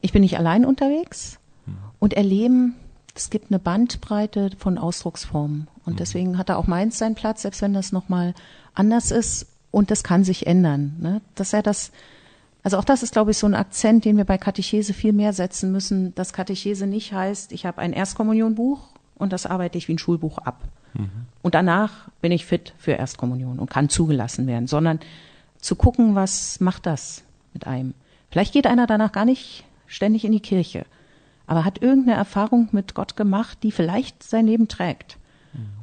ich 0.00 0.12
bin 0.12 0.22
nicht 0.22 0.38
allein 0.38 0.64
unterwegs 0.64 1.38
hm. 1.66 1.76
und 1.98 2.14
Erleben, 2.14 2.74
es 3.14 3.30
gibt 3.30 3.50
eine 3.50 3.58
Bandbreite 3.58 4.50
von 4.58 4.78
Ausdrucksformen 4.78 5.68
und 5.84 5.92
hm. 5.92 5.96
deswegen 5.96 6.38
hat 6.38 6.48
da 6.48 6.56
auch 6.56 6.66
meins 6.66 6.98
seinen 6.98 7.14
Platz, 7.14 7.42
selbst 7.42 7.62
wenn 7.62 7.74
das 7.74 7.92
nochmal 7.92 8.34
anders 8.74 9.10
ist 9.10 9.46
und 9.70 9.90
das 9.90 10.02
kann 10.02 10.24
sich 10.24 10.46
ändern. 10.46 10.96
Ne? 10.98 11.20
Dass 11.34 11.52
er 11.52 11.62
das, 11.62 11.92
also 12.68 12.76
auch 12.76 12.84
das 12.84 13.02
ist, 13.02 13.14
glaube 13.14 13.30
ich, 13.30 13.38
so 13.38 13.46
ein 13.46 13.54
Akzent, 13.54 14.04
den 14.04 14.18
wir 14.18 14.26
bei 14.26 14.36
Katechese 14.36 14.92
viel 14.92 15.14
mehr 15.14 15.32
setzen 15.32 15.72
müssen, 15.72 16.14
dass 16.14 16.34
Katechese 16.34 16.86
nicht 16.86 17.14
heißt, 17.14 17.52
ich 17.52 17.64
habe 17.64 17.78
ein 17.78 17.94
Erstkommunionbuch 17.94 18.80
und 19.16 19.32
das 19.32 19.46
arbeite 19.46 19.78
ich 19.78 19.88
wie 19.88 19.94
ein 19.94 19.98
Schulbuch 19.98 20.36
ab. 20.36 20.64
Mhm. 20.92 21.08
Und 21.40 21.54
danach 21.54 22.10
bin 22.20 22.30
ich 22.30 22.44
fit 22.44 22.74
für 22.76 22.92
Erstkommunion 22.92 23.58
und 23.58 23.70
kann 23.70 23.88
zugelassen 23.88 24.46
werden, 24.46 24.66
sondern 24.66 25.00
zu 25.58 25.76
gucken, 25.76 26.14
was 26.14 26.60
macht 26.60 26.84
das 26.84 27.22
mit 27.54 27.66
einem. 27.66 27.94
Vielleicht 28.30 28.52
geht 28.52 28.66
einer 28.66 28.86
danach 28.86 29.12
gar 29.12 29.24
nicht 29.24 29.64
ständig 29.86 30.26
in 30.26 30.32
die 30.32 30.40
Kirche, 30.40 30.84
aber 31.46 31.64
hat 31.64 31.80
irgendeine 31.80 32.18
Erfahrung 32.18 32.68
mit 32.72 32.94
Gott 32.94 33.16
gemacht, 33.16 33.62
die 33.62 33.72
vielleicht 33.72 34.22
sein 34.22 34.46
Leben 34.46 34.68
trägt. 34.68 35.16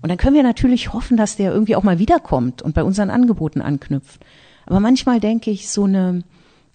Und 0.04 0.10
dann 0.10 0.20
können 0.20 0.36
wir 0.36 0.44
natürlich 0.44 0.94
hoffen, 0.94 1.18
dass 1.18 1.36
der 1.36 1.52
irgendwie 1.52 1.76
auch 1.76 1.82
mal 1.82 1.98
wiederkommt 1.98 2.62
und 2.62 2.76
bei 2.76 2.84
unseren 2.84 3.10
Angeboten 3.10 3.60
anknüpft. 3.60 4.24
Aber 4.68 4.80
manchmal 4.80 5.20
denke 5.20 5.50
ich, 5.50 5.68
so 5.72 5.86
eine 5.86 6.22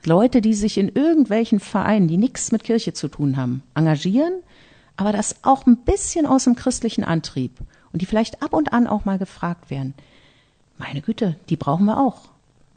Leute, 0.06 0.40
die 0.40 0.54
sich 0.54 0.78
in 0.78 0.88
irgendwelchen 0.88 1.60
Vereinen, 1.60 2.08
die 2.08 2.16
nichts 2.16 2.52
mit 2.52 2.64
Kirche 2.64 2.92
zu 2.92 3.08
tun 3.08 3.36
haben, 3.36 3.62
engagieren, 3.74 4.34
aber 4.96 5.12
das 5.12 5.36
auch 5.42 5.66
ein 5.66 5.76
bisschen 5.76 6.26
aus 6.26 6.44
dem 6.44 6.56
christlichen 6.56 7.04
Antrieb 7.04 7.52
und 7.92 8.02
die 8.02 8.06
vielleicht 8.06 8.42
ab 8.42 8.52
und 8.52 8.72
an 8.72 8.86
auch 8.86 9.04
mal 9.04 9.18
gefragt 9.18 9.70
werden. 9.70 9.94
Meine 10.78 11.02
Güte, 11.02 11.36
die 11.48 11.56
brauchen 11.56 11.86
wir 11.86 11.98
auch. 11.98 12.30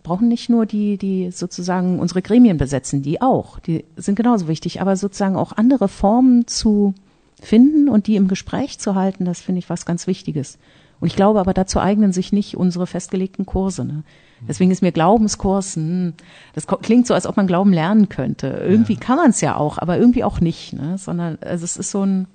Brauchen 0.03 0.27
nicht 0.27 0.49
nur 0.49 0.65
die, 0.65 0.97
die 0.97 1.31
sozusagen 1.31 1.99
unsere 1.99 2.21
Gremien 2.21 2.57
besetzen, 2.57 3.01
die 3.01 3.21
auch, 3.21 3.59
die 3.59 3.85
sind 3.95 4.15
genauso 4.15 4.49
wichtig, 4.49 4.81
aber 4.81 4.97
sozusagen 4.97 5.37
auch 5.37 5.53
andere 5.53 5.87
Formen 5.87 6.45
zu 6.45 6.93
finden 7.41 7.87
und 7.87 8.07
die 8.07 8.17
im 8.17 8.27
Gespräch 8.27 8.79
zu 8.79 8.95
halten, 8.95 9.23
das 9.23 9.41
finde 9.41 9.59
ich 9.59 9.69
was 9.69 9.85
ganz 9.85 10.07
Wichtiges. 10.07 10.57
Und 11.03 11.07
ich 11.07 11.17
glaube 11.17 11.41
aber, 11.41 11.53
dazu 11.53 11.81
eignen 11.81 12.13
sich 12.13 12.31
nicht 12.31 12.55
unsere 12.55 12.87
festgelegten 12.87 13.45
Kurse. 13.45 13.83
Ne? 13.83 14.03
Deswegen 14.47 14.71
ist 14.71 14.81
mir 14.81 14.93
Glaubenskurs, 14.93 15.75
hm, 15.75 16.13
das 16.53 16.65
klingt 16.65 17.07
so, 17.07 17.13
als 17.13 17.27
ob 17.27 17.35
man 17.35 17.45
Glauben 17.45 17.73
lernen 17.73 18.07
könnte. 18.07 18.47
Irgendwie 18.47 18.93
ja. 18.93 18.99
kann 19.01 19.17
man 19.17 19.31
es 19.31 19.41
ja 19.41 19.57
auch, 19.57 19.77
aber 19.77 19.97
irgendwie 19.97 20.23
auch 20.23 20.39
nicht. 20.39 20.71
Ne? 20.71 20.97
Sondern 20.97 21.39
also 21.41 21.65
es 21.65 21.75
ist 21.75 21.91
so, 21.91 22.05
ein, 22.05 22.27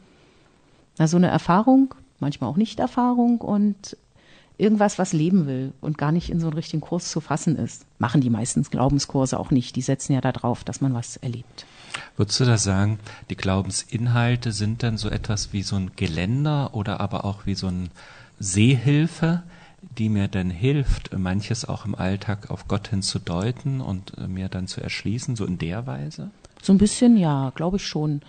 na, 0.99 1.09
so 1.09 1.17
eine 1.17 1.29
Erfahrung, 1.29 1.95
manchmal 2.21 2.51
auch 2.51 2.59
Nicht-Erfahrung 2.59 3.41
und 3.41 3.97
irgendwas, 4.59 4.99
was 4.99 5.15
leben 5.15 5.47
will 5.47 5.73
und 5.81 5.97
gar 5.97 6.13
nicht 6.13 6.29
in 6.29 6.39
so 6.39 6.49
einen 6.49 6.57
richtigen 6.57 6.83
Kurs 6.83 7.11
zu 7.11 7.23
fassen 7.23 7.57
ist. 7.57 7.87
Machen 7.99 8.21
die 8.21 8.29
meistens 8.29 8.71
Glaubenskurse 8.71 9.41
auch 9.41 9.51
nicht. 9.51 9.77
Die 9.77 9.83
setzen 9.83 10.13
ja 10.13 10.21
darauf, 10.21 10.63
dass 10.63 10.83
man 10.83 10.93
was 10.93 11.17
erlebt. 11.17 11.65
Würdest 12.19 12.39
du 12.39 12.45
da 12.45 12.59
sagen, 12.59 12.99
die 13.31 13.37
Glaubensinhalte 13.37 14.53
sind 14.53 14.83
dann 14.83 14.99
so 14.99 15.09
etwas 15.09 15.55
wie 15.55 15.63
so 15.63 15.77
ein 15.77 15.93
Geländer 15.97 16.75
oder 16.75 17.01
aber 17.01 17.25
auch 17.25 17.47
wie 17.47 17.55
so 17.55 17.69
ein 17.69 17.89
Sehhilfe, 18.39 19.43
die 19.99 20.09
mir 20.09 20.29
dann 20.29 20.51
hilft, 20.51 21.17
manches 21.17 21.65
auch 21.65 21.85
im 21.85 21.95
Alltag 21.95 22.51
auf 22.51 22.69
Gott 22.69 22.89
hin 22.89 23.03
zu 23.03 23.19
deuten 23.19 23.81
und 23.81 24.13
äh, 24.19 24.29
mir 24.29 24.49
dann 24.49 24.67
zu 24.67 24.81
erschließen, 24.81 25.37
so 25.37 25.45
in 25.45 25.59
der 25.59 25.87
Weise? 25.87 26.31
So 26.63 26.73
ein 26.73 26.79
bisschen, 26.79 27.17
ja, 27.17 27.53
glaube 27.55 27.77
ich 27.77 27.87
schon. 27.87 28.21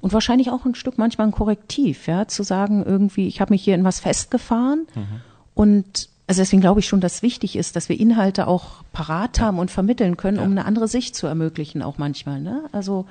Und 0.00 0.12
wahrscheinlich 0.12 0.50
auch 0.50 0.64
ein 0.64 0.74
Stück 0.74 0.98
manchmal 0.98 1.26
ein 1.26 1.32
Korrektiv, 1.32 2.06
ja, 2.06 2.28
zu 2.28 2.42
sagen 2.42 2.84
irgendwie, 2.84 3.26
ich 3.26 3.40
habe 3.40 3.52
mich 3.52 3.62
hier 3.62 3.74
in 3.74 3.84
was 3.84 4.00
festgefahren 4.00 4.86
mhm. 4.94 5.20
und 5.54 6.08
also 6.28 6.42
deswegen 6.42 6.60
glaube 6.60 6.80
ich 6.80 6.86
schon, 6.86 7.00
dass 7.00 7.22
wichtig 7.22 7.56
ist, 7.56 7.74
dass 7.74 7.88
wir 7.88 7.98
Inhalte 7.98 8.46
auch 8.46 8.84
parat 8.92 9.40
haben 9.40 9.58
und 9.58 9.70
vermitteln 9.70 10.18
können, 10.18 10.36
ja. 10.36 10.44
um 10.44 10.50
eine 10.50 10.66
andere 10.66 10.86
Sicht 10.86 11.16
zu 11.16 11.26
ermöglichen, 11.26 11.82
auch 11.82 11.96
manchmal. 11.96 12.40
Ne? 12.40 12.64
Also 12.70 13.06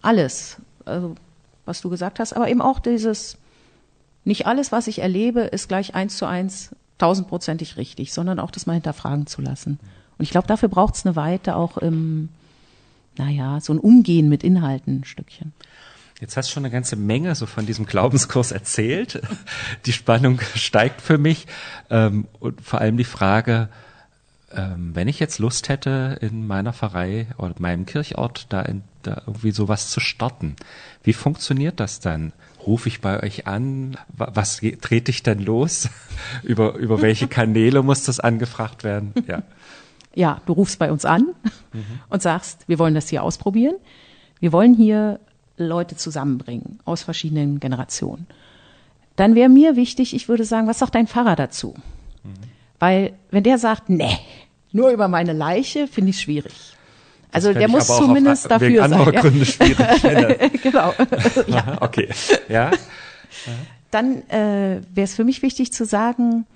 alles, 0.00 0.56
also 0.86 1.14
was 1.66 1.82
du 1.82 1.90
gesagt 1.90 2.18
hast, 2.18 2.32
aber 2.32 2.48
eben 2.48 2.62
auch 2.62 2.78
dieses, 2.78 3.36
nicht 4.24 4.46
alles, 4.46 4.72
was 4.72 4.86
ich 4.86 5.00
erlebe, 5.00 5.40
ist 5.40 5.68
gleich 5.68 5.94
eins 5.94 6.16
zu 6.16 6.26
eins 6.26 6.70
tausendprozentig 6.98 7.76
richtig, 7.76 8.12
sondern 8.12 8.38
auch 8.38 8.50
das 8.50 8.66
mal 8.66 8.74
hinterfragen 8.74 9.26
zu 9.26 9.42
lassen. 9.42 9.80
Und 10.18 10.24
ich 10.24 10.30
glaube, 10.30 10.46
dafür 10.46 10.68
braucht 10.68 10.94
es 10.94 11.04
eine 11.04 11.16
Weite 11.16 11.56
auch 11.56 11.78
im, 11.78 12.28
naja, 13.18 13.60
so 13.60 13.72
ein 13.72 13.78
Umgehen 13.78 14.28
mit 14.28 14.44
Inhalten 14.44 15.00
ein 15.00 15.04
Stückchen. 15.04 15.52
Jetzt 16.20 16.36
hast 16.36 16.48
du 16.48 16.52
schon 16.52 16.64
eine 16.64 16.72
ganze 16.72 16.94
Menge 16.94 17.34
so 17.34 17.46
von 17.46 17.66
diesem 17.66 17.84
Glaubenskurs 17.84 18.52
erzählt. 18.52 19.20
Die 19.86 19.92
Spannung 19.92 20.40
steigt 20.54 21.00
für 21.00 21.18
mich. 21.18 21.48
Ähm, 21.90 22.28
und 22.38 22.60
vor 22.60 22.80
allem 22.80 22.96
die 22.96 23.02
Frage, 23.02 23.68
ähm, 24.52 24.94
wenn 24.94 25.08
ich 25.08 25.18
jetzt 25.18 25.40
Lust 25.40 25.68
hätte, 25.68 26.18
in 26.20 26.46
meiner 26.46 26.72
Pfarrei 26.72 27.26
oder 27.38 27.54
meinem 27.58 27.86
Kirchort 27.86 28.46
da, 28.50 28.62
in, 28.62 28.84
da 29.02 29.22
irgendwie 29.26 29.50
sowas 29.50 29.90
zu 29.90 29.98
starten, 29.98 30.54
wie 31.02 31.12
funktioniert 31.12 31.80
das 31.80 31.98
dann? 31.98 32.32
Rufe 32.66 32.88
ich 32.88 33.00
bei 33.00 33.22
euch 33.22 33.46
an? 33.46 33.96
Was 34.16 34.60
trete 34.80 35.10
ich 35.10 35.22
denn 35.22 35.40
los? 35.40 35.88
über, 36.42 36.74
über 36.74 37.02
welche 37.02 37.28
Kanäle 37.28 37.82
muss 37.82 38.04
das 38.04 38.20
angefragt 38.20 38.84
werden? 38.84 39.12
Ja. 39.26 39.42
Ja, 40.14 40.42
du 40.44 40.52
rufst 40.52 40.78
bei 40.78 40.92
uns 40.92 41.06
an 41.06 41.28
mhm. 41.72 41.84
und 42.10 42.20
sagst, 42.20 42.68
wir 42.68 42.78
wollen 42.78 42.94
das 42.94 43.08
hier 43.08 43.22
ausprobieren. 43.22 43.76
Wir 44.40 44.52
wollen 44.52 44.74
hier 44.74 45.20
Leute 45.56 45.96
zusammenbringen 45.96 46.80
aus 46.84 47.02
verschiedenen 47.02 47.60
Generationen. 47.60 48.26
Dann 49.16 49.34
wäre 49.34 49.48
mir 49.48 49.76
wichtig, 49.76 50.14
ich 50.14 50.28
würde 50.28 50.44
sagen, 50.44 50.66
was 50.66 50.80
sagt 50.80 50.94
dein 50.94 51.06
Pfarrer 51.06 51.36
dazu? 51.36 51.74
Mhm. 52.24 52.30
Weil 52.78 53.12
wenn 53.30 53.42
der 53.42 53.56
sagt, 53.56 53.88
nee, 53.88 54.18
nur 54.72 54.90
über 54.90 55.08
meine 55.08 55.32
Leiche, 55.32 55.86
finde 55.86 56.10
ich 56.10 56.20
schwierig. 56.20 56.76
Also 57.32 57.52
der 57.54 57.68
muss 57.68 57.86
zumindest 57.86 58.50
dafür 58.50 58.68
wegen 58.68 58.88
sein. 58.88 59.12
Ja? 59.12 59.20
Gründe 59.20 59.46
schwierig. 59.46 60.62
genau. 60.62 60.94
ja. 61.46 61.78
Okay. 61.80 62.08
Ja. 62.48 62.70
Dann 63.90 64.28
äh, 64.28 64.80
wäre 64.94 65.04
es 65.04 65.14
für 65.14 65.24
mich 65.24 65.42
wichtig 65.42 65.72
zu 65.72 65.84
sagen, 65.84 66.46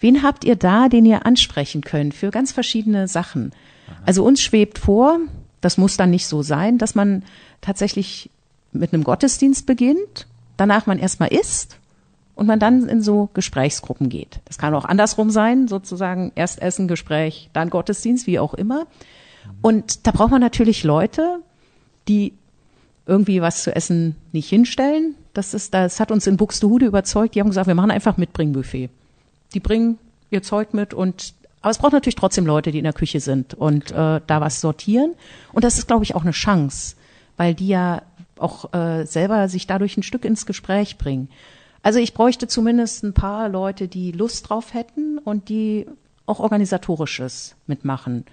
wen 0.00 0.22
habt 0.22 0.44
ihr 0.44 0.56
da, 0.56 0.88
den 0.88 1.04
ihr 1.04 1.26
ansprechen 1.26 1.82
könnt 1.82 2.14
für 2.14 2.30
ganz 2.30 2.52
verschiedene 2.52 3.06
Sachen? 3.06 3.52
Also 4.06 4.24
uns 4.24 4.40
schwebt 4.40 4.78
vor, 4.78 5.18
das 5.60 5.76
muss 5.76 5.96
dann 5.96 6.10
nicht 6.10 6.26
so 6.26 6.42
sein, 6.42 6.78
dass 6.78 6.94
man 6.94 7.22
tatsächlich 7.60 8.30
mit 8.72 8.92
einem 8.92 9.04
Gottesdienst 9.04 9.66
beginnt, 9.66 10.26
danach 10.56 10.86
man 10.86 10.98
erstmal 10.98 11.32
isst 11.32 11.78
und 12.34 12.46
man 12.46 12.58
dann 12.58 12.88
in 12.88 13.02
so 13.02 13.28
Gesprächsgruppen 13.34 14.08
geht. 14.08 14.40
Das 14.46 14.58
kann 14.58 14.74
auch 14.74 14.84
andersrum 14.84 15.30
sein, 15.30 15.68
sozusagen 15.68 16.32
erst 16.34 16.60
Essen, 16.60 16.88
Gespräch, 16.88 17.50
dann 17.52 17.70
Gottesdienst, 17.70 18.26
wie 18.26 18.38
auch 18.38 18.54
immer. 18.54 18.86
Und 19.62 20.06
da 20.06 20.10
braucht 20.10 20.30
man 20.30 20.40
natürlich 20.40 20.84
Leute, 20.84 21.40
die 22.08 22.34
irgendwie 23.06 23.40
was 23.42 23.62
zu 23.62 23.74
essen 23.74 24.16
nicht 24.32 24.48
hinstellen. 24.48 25.14
Das 25.32 25.54
ist, 25.54 25.74
das 25.74 26.00
hat 26.00 26.10
uns 26.10 26.26
in 26.26 26.36
Buxtehude 26.36 26.86
überzeugt. 26.86 27.34
Die 27.34 27.40
haben 27.40 27.48
gesagt, 27.48 27.66
wir 27.66 27.74
machen 27.74 27.90
einfach 27.90 28.16
Mitbringbuffet. 28.16 28.90
Die 29.52 29.60
bringen 29.60 29.98
ihr 30.30 30.42
Zeug 30.42 30.74
mit 30.74 30.94
und 30.94 31.34
aber 31.60 31.70
es 31.70 31.78
braucht 31.78 31.94
natürlich 31.94 32.16
trotzdem 32.16 32.44
Leute, 32.44 32.72
die 32.72 32.78
in 32.78 32.84
der 32.84 32.92
Küche 32.92 33.20
sind 33.20 33.54
und 33.54 33.90
äh, 33.90 34.20
da 34.26 34.40
was 34.42 34.60
sortieren. 34.60 35.14
Und 35.54 35.64
das 35.64 35.78
ist, 35.78 35.86
glaube 35.86 36.04
ich, 36.04 36.14
auch 36.14 36.20
eine 36.20 36.32
Chance, 36.32 36.94
weil 37.38 37.54
die 37.54 37.68
ja 37.68 38.02
auch 38.38 38.74
äh, 38.74 39.06
selber 39.06 39.48
sich 39.48 39.66
dadurch 39.66 39.96
ein 39.96 40.02
Stück 40.02 40.26
ins 40.26 40.44
Gespräch 40.44 40.98
bringen. 40.98 41.30
Also 41.82 42.00
ich 42.00 42.12
bräuchte 42.12 42.48
zumindest 42.48 43.02
ein 43.02 43.14
paar 43.14 43.48
Leute, 43.48 43.88
die 43.88 44.12
Lust 44.12 44.50
drauf 44.50 44.74
hätten 44.74 45.16
und 45.16 45.48
die 45.48 45.86
auch 46.26 46.38
organisatorisches 46.38 47.54
mitmachen. 47.66 48.26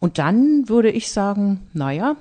Und 0.00 0.18
dann 0.18 0.68
würde 0.68 0.90
ich 0.90 1.12
sagen, 1.12 1.60
naja, 1.74 2.16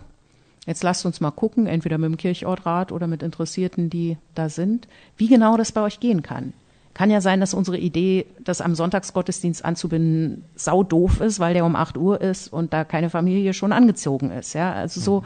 jetzt 0.67 0.83
lasst 0.83 1.05
uns 1.05 1.21
mal 1.21 1.31
gucken, 1.31 1.65
entweder 1.65 1.97
mit 1.97 2.09
dem 2.09 2.17
Kirchortrat 2.17 2.91
oder 2.91 3.07
mit 3.07 3.23
Interessierten, 3.23 3.89
die 3.89 4.17
da 4.35 4.49
sind, 4.49 4.87
wie 5.17 5.27
genau 5.27 5.57
das 5.57 5.71
bei 5.71 5.81
euch 5.81 5.99
gehen 5.99 6.21
kann. 6.21 6.53
Kann 6.93 7.09
ja 7.09 7.21
sein, 7.21 7.39
dass 7.39 7.53
unsere 7.53 7.77
Idee, 7.77 8.25
das 8.43 8.59
am 8.59 8.75
Sonntagsgottesdienst 8.75 9.63
anzubinden, 9.63 10.43
sau 10.55 10.83
doof 10.83 11.21
ist, 11.21 11.39
weil 11.39 11.53
der 11.53 11.65
um 11.65 11.77
8 11.77 11.97
Uhr 11.97 12.19
ist 12.19 12.51
und 12.51 12.73
da 12.73 12.83
keine 12.83 13.09
Familie 13.09 13.53
schon 13.53 13.71
angezogen 13.71 14.31
ist. 14.31 14.53
Ja, 14.53 14.73
also 14.73 14.99
so. 14.99 15.23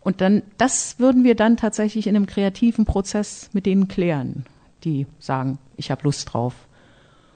Und 0.00 0.20
dann, 0.20 0.42
das 0.58 0.98
würden 0.98 1.22
wir 1.22 1.36
dann 1.36 1.56
tatsächlich 1.56 2.08
in 2.08 2.16
einem 2.16 2.26
kreativen 2.26 2.84
Prozess 2.84 3.50
mit 3.52 3.66
denen 3.66 3.86
klären, 3.86 4.46
die 4.82 5.06
sagen, 5.20 5.58
ich 5.76 5.92
habe 5.92 6.02
Lust 6.02 6.32
drauf. 6.32 6.54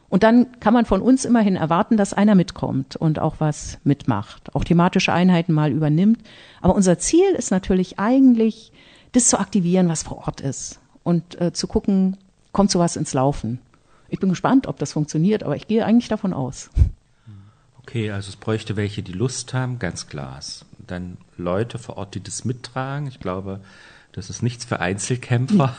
Und 0.08 0.22
dann 0.22 0.60
kann 0.60 0.72
man 0.72 0.84
von 0.84 1.02
uns 1.02 1.24
immerhin 1.24 1.56
erwarten, 1.56 1.96
dass 1.96 2.12
einer 2.12 2.34
mitkommt 2.34 2.96
und 2.96 3.18
auch 3.18 3.36
was 3.38 3.78
mitmacht, 3.84 4.54
auch 4.54 4.64
thematische 4.64 5.12
Einheiten 5.12 5.52
mal 5.52 5.72
übernimmt. 5.72 6.20
Aber 6.60 6.74
unser 6.74 6.98
Ziel 6.98 7.30
ist 7.36 7.50
natürlich 7.50 7.98
eigentlich, 7.98 8.72
das 9.12 9.28
zu 9.28 9.38
aktivieren, 9.38 9.88
was 9.88 10.04
vor 10.04 10.26
Ort 10.26 10.40
ist 10.40 10.80
und 11.02 11.40
äh, 11.40 11.52
zu 11.52 11.66
gucken, 11.66 12.16
kommt 12.52 12.70
sowas 12.70 12.96
ins 12.96 13.14
Laufen. 13.14 13.60
Ich 14.08 14.20
bin 14.20 14.28
gespannt, 14.28 14.66
ob 14.66 14.78
das 14.78 14.92
funktioniert, 14.92 15.42
aber 15.42 15.56
ich 15.56 15.66
gehe 15.66 15.84
eigentlich 15.84 16.08
davon 16.08 16.32
aus. 16.32 16.70
Okay, 17.82 18.10
also 18.10 18.30
es 18.30 18.36
bräuchte 18.36 18.76
welche, 18.76 19.02
die 19.02 19.12
Lust 19.12 19.54
haben, 19.54 19.78
ganz 19.78 20.08
klar. 20.08 20.40
Dann 20.86 21.18
Leute 21.36 21.78
vor 21.78 21.96
Ort, 21.96 22.14
die 22.14 22.22
das 22.22 22.44
mittragen. 22.44 23.06
Ich 23.06 23.20
glaube, 23.20 23.60
das 24.12 24.30
ist 24.30 24.42
nichts 24.42 24.64
für 24.64 24.80
Einzelkämpfer. 24.80 25.76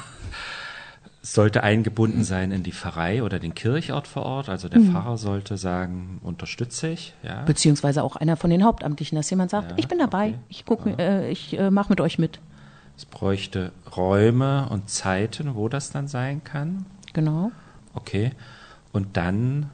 Es 1.28 1.34
sollte 1.34 1.62
eingebunden 1.62 2.24
sein 2.24 2.54
in 2.54 2.64
die 2.64 2.72
Pfarrei 2.72 3.22
oder 3.22 3.38
den 3.38 3.54
Kirchort 3.54 4.08
vor 4.08 4.24
Ort. 4.24 4.48
Also 4.48 4.70
der 4.70 4.80
mhm. 4.80 4.94
Pfarrer 4.94 5.18
sollte 5.18 5.58
sagen, 5.58 6.22
unterstütze 6.24 6.88
ich. 6.88 7.16
Ja. 7.22 7.42
Beziehungsweise 7.42 8.02
auch 8.02 8.16
einer 8.16 8.38
von 8.38 8.50
den 8.50 8.64
Hauptamtlichen, 8.64 9.18
dass 9.18 9.30
jemand 9.30 9.52
sagt, 9.52 9.72
ja, 9.72 9.78
ich 9.78 9.90
bin 9.90 10.00
dabei, 10.00 10.30
okay. 10.30 10.40
ich 10.48 10.66
gucke, 10.66 10.96
äh, 10.98 11.30
ich 11.30 11.60
äh, 11.60 11.70
mache 11.70 11.90
mit 11.90 12.00
euch 12.00 12.18
mit. 12.18 12.40
Es 12.96 13.04
bräuchte 13.04 13.74
Räume 13.98 14.70
und 14.70 14.90
Zeiten, 14.90 15.56
wo 15.56 15.68
das 15.68 15.90
dann 15.90 16.08
sein 16.08 16.46
kann. 16.46 16.86
Genau. 17.12 17.52
Okay. 17.94 18.32
Und 18.94 19.18
dann 19.18 19.70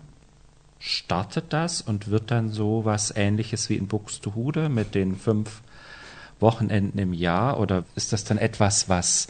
startet 0.79 1.53
das 1.53 1.83
und 1.83 2.07
wird 2.07 2.31
dann 2.31 2.49
so 2.49 2.83
was 2.83 3.15
ähnliches 3.15 3.69
wie 3.69 3.75
in 3.75 3.85
Buxtehude 3.85 4.69
mit 4.69 4.95
den 4.95 5.17
fünf 5.17 5.61
Wochenenden 6.39 6.97
im 6.97 7.13
Jahr 7.13 7.59
oder 7.59 7.83
ist 7.93 8.11
das 8.11 8.23
dann 8.23 8.39
etwas, 8.39 8.89
was 8.89 9.27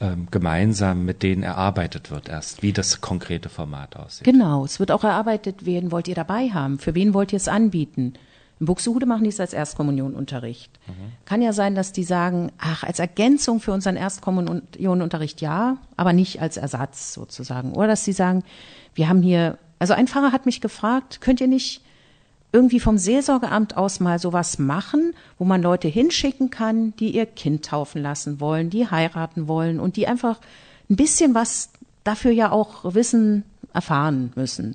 ähm, 0.00 0.28
gemeinsam 0.30 1.04
mit 1.04 1.22
denen 1.22 1.42
erarbeitet 1.42 2.10
wird 2.10 2.28
erst, 2.28 2.62
wie 2.62 2.72
das 2.72 3.00
konkrete 3.00 3.48
Format 3.48 3.96
aussieht? 3.96 4.24
Genau, 4.24 4.64
es 4.64 4.78
wird 4.78 4.90
auch 4.90 5.04
erarbeitet, 5.04 5.64
wen 5.64 5.90
wollt 5.90 6.08
ihr 6.08 6.14
dabei 6.14 6.50
haben, 6.50 6.78
für 6.78 6.94
wen 6.94 7.14
wollt 7.14 7.32
ihr 7.32 7.38
es 7.38 7.48
anbieten? 7.48 8.14
In 8.58 8.66
Buxtehude 8.66 9.04
machen 9.04 9.24
die 9.24 9.28
es 9.28 9.40
als 9.40 9.52
Erstkommunionunterricht. 9.52 10.78
Mhm. 10.86 11.12
Kann 11.26 11.42
ja 11.42 11.52
sein, 11.52 11.74
dass 11.74 11.92
die 11.92 12.04
sagen, 12.04 12.52
ach, 12.58 12.84
als 12.84 12.98
Ergänzung 12.98 13.60
für 13.60 13.72
unseren 13.72 13.96
Erstkommunionunterricht 13.96 15.42
ja, 15.42 15.76
aber 15.96 16.14
nicht 16.14 16.40
als 16.40 16.56
Ersatz 16.56 17.12
sozusagen. 17.12 17.72
Oder 17.72 17.88
dass 17.88 18.04
sie 18.04 18.12
sagen, 18.12 18.44
wir 18.94 19.10
haben 19.10 19.20
hier, 19.20 19.58
also 19.78 19.92
ein 19.92 20.08
Pfarrer 20.08 20.32
hat 20.32 20.46
mich 20.46 20.62
gefragt, 20.62 21.20
könnt 21.20 21.42
ihr 21.42 21.48
nicht 21.48 21.82
irgendwie 22.56 22.80
vom 22.80 22.96
Seelsorgeamt 22.96 23.76
aus 23.76 24.00
mal 24.00 24.18
sowas 24.18 24.58
machen, 24.58 25.12
wo 25.38 25.44
man 25.44 25.60
Leute 25.60 25.88
hinschicken 25.88 26.48
kann, 26.48 26.96
die 26.96 27.10
ihr 27.10 27.26
Kind 27.26 27.66
taufen 27.66 28.00
lassen 28.00 28.40
wollen, 28.40 28.70
die 28.70 28.90
heiraten 28.90 29.46
wollen 29.46 29.78
und 29.78 29.96
die 29.96 30.06
einfach 30.06 30.40
ein 30.88 30.96
bisschen 30.96 31.34
was 31.34 31.68
dafür 32.02 32.30
ja 32.30 32.50
auch 32.50 32.94
wissen, 32.94 33.44
erfahren 33.74 34.32
müssen. 34.36 34.74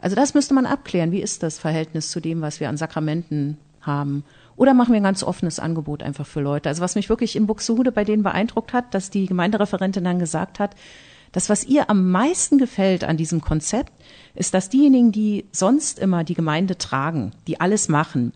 Also 0.00 0.14
das 0.16 0.34
müsste 0.34 0.52
man 0.52 0.66
abklären. 0.66 1.12
Wie 1.12 1.22
ist 1.22 1.42
das 1.42 1.58
Verhältnis 1.58 2.10
zu 2.10 2.20
dem, 2.20 2.42
was 2.42 2.60
wir 2.60 2.68
an 2.68 2.76
Sakramenten 2.76 3.56
haben? 3.80 4.22
Oder 4.56 4.74
machen 4.74 4.92
wir 4.92 5.00
ein 5.00 5.04
ganz 5.04 5.22
offenes 5.22 5.58
Angebot 5.58 6.02
einfach 6.02 6.26
für 6.26 6.42
Leute? 6.42 6.68
Also 6.68 6.82
was 6.82 6.94
mich 6.94 7.08
wirklich 7.08 7.36
in 7.36 7.46
Buxtehude 7.46 7.90
bei 7.90 8.04
denen 8.04 8.22
beeindruckt 8.22 8.74
hat, 8.74 8.92
dass 8.92 9.08
die 9.08 9.24
Gemeindereferentin 9.24 10.04
dann 10.04 10.18
gesagt 10.18 10.58
hat, 10.58 10.76
das, 11.34 11.50
was 11.50 11.64
ihr 11.64 11.90
am 11.90 12.12
meisten 12.12 12.58
gefällt 12.58 13.02
an 13.02 13.16
diesem 13.16 13.40
Konzept, 13.40 13.92
ist, 14.36 14.54
dass 14.54 14.68
diejenigen, 14.68 15.10
die 15.10 15.46
sonst 15.50 15.98
immer 15.98 16.22
die 16.22 16.34
Gemeinde 16.34 16.78
tragen, 16.78 17.32
die 17.48 17.60
alles 17.60 17.88
machen, 17.88 18.32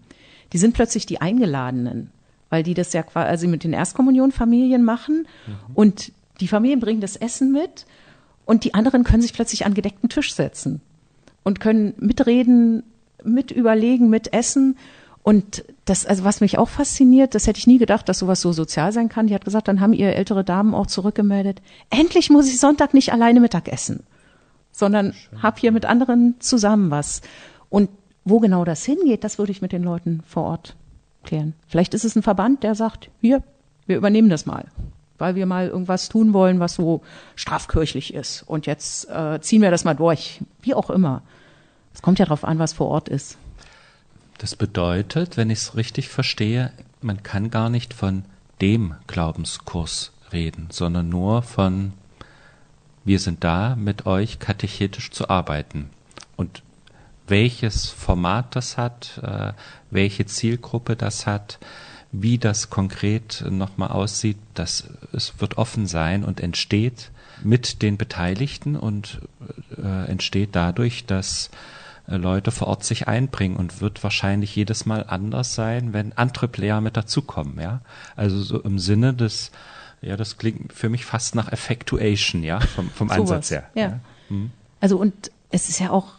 die 0.53 0.59
sind 0.59 0.75
plötzlich 0.75 1.07
die 1.07 1.21
Eingeladenen, 1.21 2.11
weil 2.51 2.65
die 2.65 2.75
das 2.75 2.93
ja 2.93 3.05
quasi 3.05 3.47
mit 3.47 3.63
den 3.63 3.73
Erstkommunionfamilien 3.73 4.85
machen 4.85 5.29
mhm. 5.47 5.75
und 5.75 6.13
die 6.41 6.49
Familien 6.49 6.81
bringen 6.81 7.01
das 7.01 7.15
Essen 7.15 7.53
mit 7.53 7.87
und 8.45 8.65
die 8.65 8.75
anderen 8.75 9.05
können 9.05 9.23
sich 9.23 9.33
plötzlich 9.33 9.65
an 9.65 9.75
gedeckten 9.75 10.09
Tisch 10.09 10.35
setzen 10.35 10.81
und 11.45 11.61
können 11.61 11.95
mitreden, 11.99 12.83
mit 13.23 13.53
überlegen, 13.53 14.11
mit 14.11 14.33
essen. 14.33 14.77
Und 15.29 15.63
das, 15.85 16.07
also 16.07 16.25
was 16.25 16.41
mich 16.41 16.57
auch 16.57 16.71
fasziniert, 16.71 17.35
das 17.35 17.47
hätte 17.47 17.59
ich 17.59 17.67
nie 17.67 17.77
gedacht, 17.77 18.09
dass 18.09 18.21
sowas 18.21 18.41
so 18.41 18.51
sozial 18.53 18.93
sein 18.93 19.11
kann. 19.11 19.27
Die 19.27 19.35
hat 19.35 19.45
gesagt, 19.45 19.69
dann 19.69 19.79
haben 19.79 19.93
ihr 19.93 20.17
ältere 20.17 20.43
Damen 20.43 20.73
auch 20.73 20.87
zurückgemeldet, 20.87 21.61
endlich 21.91 22.31
muss 22.31 22.49
ich 22.49 22.59
Sonntag 22.59 22.95
nicht 22.95 23.13
alleine 23.13 23.39
Mittag 23.39 23.69
essen, 23.69 24.05
sondern 24.73 25.13
Schön. 25.13 25.43
hab 25.43 25.59
hier 25.59 25.71
mit 25.71 25.85
anderen 25.85 26.37
zusammen 26.39 26.91
was. 26.91 27.21
Und 27.69 27.91
wo 28.25 28.41
genau 28.41 28.65
das 28.65 28.87
hingeht, 28.87 29.23
das 29.23 29.39
würde 29.39 29.53
ich 29.53 29.61
mit 29.61 29.73
den 29.73 29.83
Leuten 29.83 30.23
vor 30.27 30.45
Ort 30.45 30.77
klären. 31.25 31.53
Vielleicht 31.67 31.93
ist 31.93 32.07
es 32.07 32.17
ein 32.17 32.23
Verband, 32.23 32.63
der 32.63 32.75
sagt, 32.75 33.11
hier, 33.21 33.43
wir 33.87 33.99
übernehmen 33.99 34.31
das 34.31 34.47
mal 34.47 34.65
weil 35.21 35.35
wir 35.35 35.47
mal 35.47 35.67
irgendwas 35.67 36.09
tun 36.09 36.33
wollen, 36.33 36.61
was 36.61 36.77
so 36.77 37.03
strafkirchlich 37.35 38.15
ist. 38.15 38.45
Und 38.47 38.67
jetzt 38.67 39.11
äh, 39.11 39.41
ziehen 39.41 39.63
wir 39.63 39.73
das 39.73 39.83
mal 39.85 39.95
durch, 39.95 40.41
wie 40.63 40.75
auch 40.75 40.91
immer. 40.91 41.23
Es 41.93 42.03
kommt 42.03 42.21
ja 42.21 42.25
darauf 42.25 42.45
an, 42.45 42.61
was 42.61 42.73
vor 42.73 42.87
Ort 42.87 43.09
ist. 43.09 43.37
Das 44.39 44.55
bedeutet, 44.55 45.37
wenn 45.37 45.51
ich 45.51 45.59
es 45.59 45.77
richtig 45.77 46.09
verstehe, 46.09 46.73
man 47.03 47.23
kann 47.23 47.51
gar 47.51 47.71
nicht 47.71 47.93
von 47.93 48.25
dem 48.61 48.95
Glaubenskurs 49.07 50.13
reden, 50.33 50.69
sondern 50.71 51.09
nur 51.09 51.43
von 51.43 51.93
wir 53.05 53.19
sind 53.21 53.43
da, 53.43 53.75
mit 53.75 54.05
euch 54.05 54.39
katechetisch 54.39 55.11
zu 55.11 55.31
arbeiten. 55.31 55.89
Und 56.37 56.63
welches 57.27 57.87
Format 57.87 58.55
das 58.55 58.77
hat, 58.77 59.19
äh, 59.23 59.53
welche 59.91 60.27
Zielgruppe 60.27 60.95
das 60.95 61.27
hat, 61.27 61.59
wie 62.13 62.39
das 62.39 62.71
konkret 62.71 63.45
nochmal 63.49 63.91
aussieht, 63.91 64.39
das 64.55 64.89
es 65.13 65.41
wird 65.41 65.59
offen 65.59 65.87
sein 65.87 66.25
und 66.25 66.41
entsteht 66.41 67.11
mit 67.43 67.83
den 67.83 67.97
Beteiligten 67.97 68.77
und 68.77 69.21
äh, 69.77 70.11
entsteht 70.11 70.51
dadurch, 70.53 71.07
dass 71.07 71.51
Leute 72.17 72.51
vor 72.51 72.69
Ort 72.69 72.85
sich 72.85 73.07
einbringen 73.07 73.57
und 73.57 73.81
wird 73.81 74.03
wahrscheinlich 74.03 74.57
jedes 74.57 74.87
Mal 74.87 75.05
anders 75.07 75.55
sein, 75.55 75.93
wenn 75.93 76.13
andere 76.17 76.49
Player 76.49 76.81
mit 76.81 76.97
dazukommen, 76.97 77.61
ja. 77.61 77.81
Also 78.17 78.41
so 78.41 78.61
im 78.61 78.79
Sinne 78.79 79.15
des, 79.15 79.51
ja, 80.01 80.17
das 80.17 80.39
klingt 80.39 80.73
für 80.73 80.89
mich 80.89 81.05
fast 81.05 81.35
nach 81.35 81.53
Effectuation, 81.53 82.43
ja, 82.43 82.61
vom, 82.61 82.89
vom 82.91 83.11
Ansatz 83.13 83.51
her. 83.51 83.65
Ja. 83.75 83.83
ja. 83.83 84.01
Hm. 84.29 84.51
Also 84.81 84.97
und 84.97 85.31
es 85.51 85.69
ist 85.69 85.81
ja 85.81 85.91
auch 85.91 86.19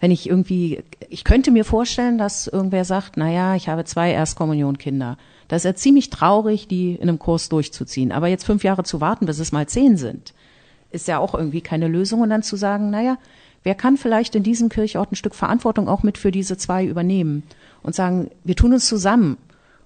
wenn 0.00 0.10
ich 0.10 0.28
irgendwie, 0.28 0.82
ich 1.08 1.24
könnte 1.24 1.50
mir 1.50 1.64
vorstellen, 1.64 2.18
dass 2.18 2.46
irgendwer 2.46 2.84
sagt, 2.84 3.16
na 3.16 3.30
ja, 3.30 3.56
ich 3.56 3.68
habe 3.68 3.84
zwei 3.84 4.12
Erstkommunionkinder. 4.12 5.16
Das 5.48 5.62
ist 5.62 5.64
ja 5.64 5.74
ziemlich 5.74 6.10
traurig, 6.10 6.68
die 6.68 6.94
in 6.94 7.08
einem 7.08 7.18
Kurs 7.18 7.48
durchzuziehen. 7.48 8.12
Aber 8.12 8.28
jetzt 8.28 8.44
fünf 8.44 8.64
Jahre 8.64 8.84
zu 8.84 9.00
warten, 9.00 9.26
bis 9.26 9.38
es 9.38 9.50
mal 9.50 9.66
zehn 9.66 9.96
sind, 9.96 10.34
ist 10.90 11.08
ja 11.08 11.18
auch 11.18 11.34
irgendwie 11.34 11.62
keine 11.62 11.88
Lösung. 11.88 12.20
Und 12.20 12.30
dann 12.30 12.42
zu 12.42 12.56
sagen, 12.56 12.90
na 12.90 13.02
ja, 13.02 13.18
wer 13.64 13.74
kann 13.74 13.96
vielleicht 13.96 14.34
in 14.34 14.42
diesem 14.42 14.68
Kirchort 14.68 15.12
ein 15.12 15.16
Stück 15.16 15.34
Verantwortung 15.34 15.88
auch 15.88 16.02
mit 16.02 16.18
für 16.18 16.30
diese 16.30 16.56
zwei 16.56 16.84
übernehmen 16.84 17.42
und 17.82 17.94
sagen, 17.94 18.30
wir 18.44 18.56
tun 18.56 18.72
uns 18.72 18.86
zusammen. 18.86 19.36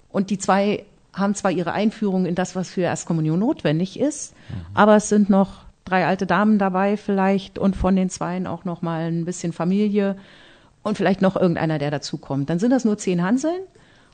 Und 0.09 0.29
die 0.29 0.37
zwei 0.37 0.85
haben 1.13 1.35
zwar 1.35 1.51
ihre 1.51 1.73
Einführung 1.73 2.25
in 2.25 2.35
das, 2.35 2.55
was 2.55 2.69
für 2.69 2.81
Erstkommunion 2.81 3.39
notwendig 3.39 3.99
ist, 3.99 4.33
mhm. 4.49 4.65
aber 4.73 4.95
es 4.95 5.09
sind 5.09 5.29
noch 5.29 5.63
drei 5.85 6.05
alte 6.05 6.25
Damen 6.25 6.59
dabei 6.59 6.97
vielleicht 6.97 7.59
und 7.59 7.75
von 7.75 7.95
den 7.95 8.09
Zweien 8.09 8.47
auch 8.47 8.65
noch 8.65 8.81
mal 8.81 9.11
ein 9.11 9.25
bisschen 9.25 9.53
Familie 9.53 10.15
und 10.81 10.97
vielleicht 10.97 11.21
noch 11.21 11.35
irgendeiner, 11.35 11.79
der 11.79 11.91
dazukommt. 11.91 12.49
Dann 12.49 12.59
sind 12.59 12.71
das 12.71 12.85
nur 12.85 12.97
zehn 12.97 13.23
Hanseln. 13.23 13.61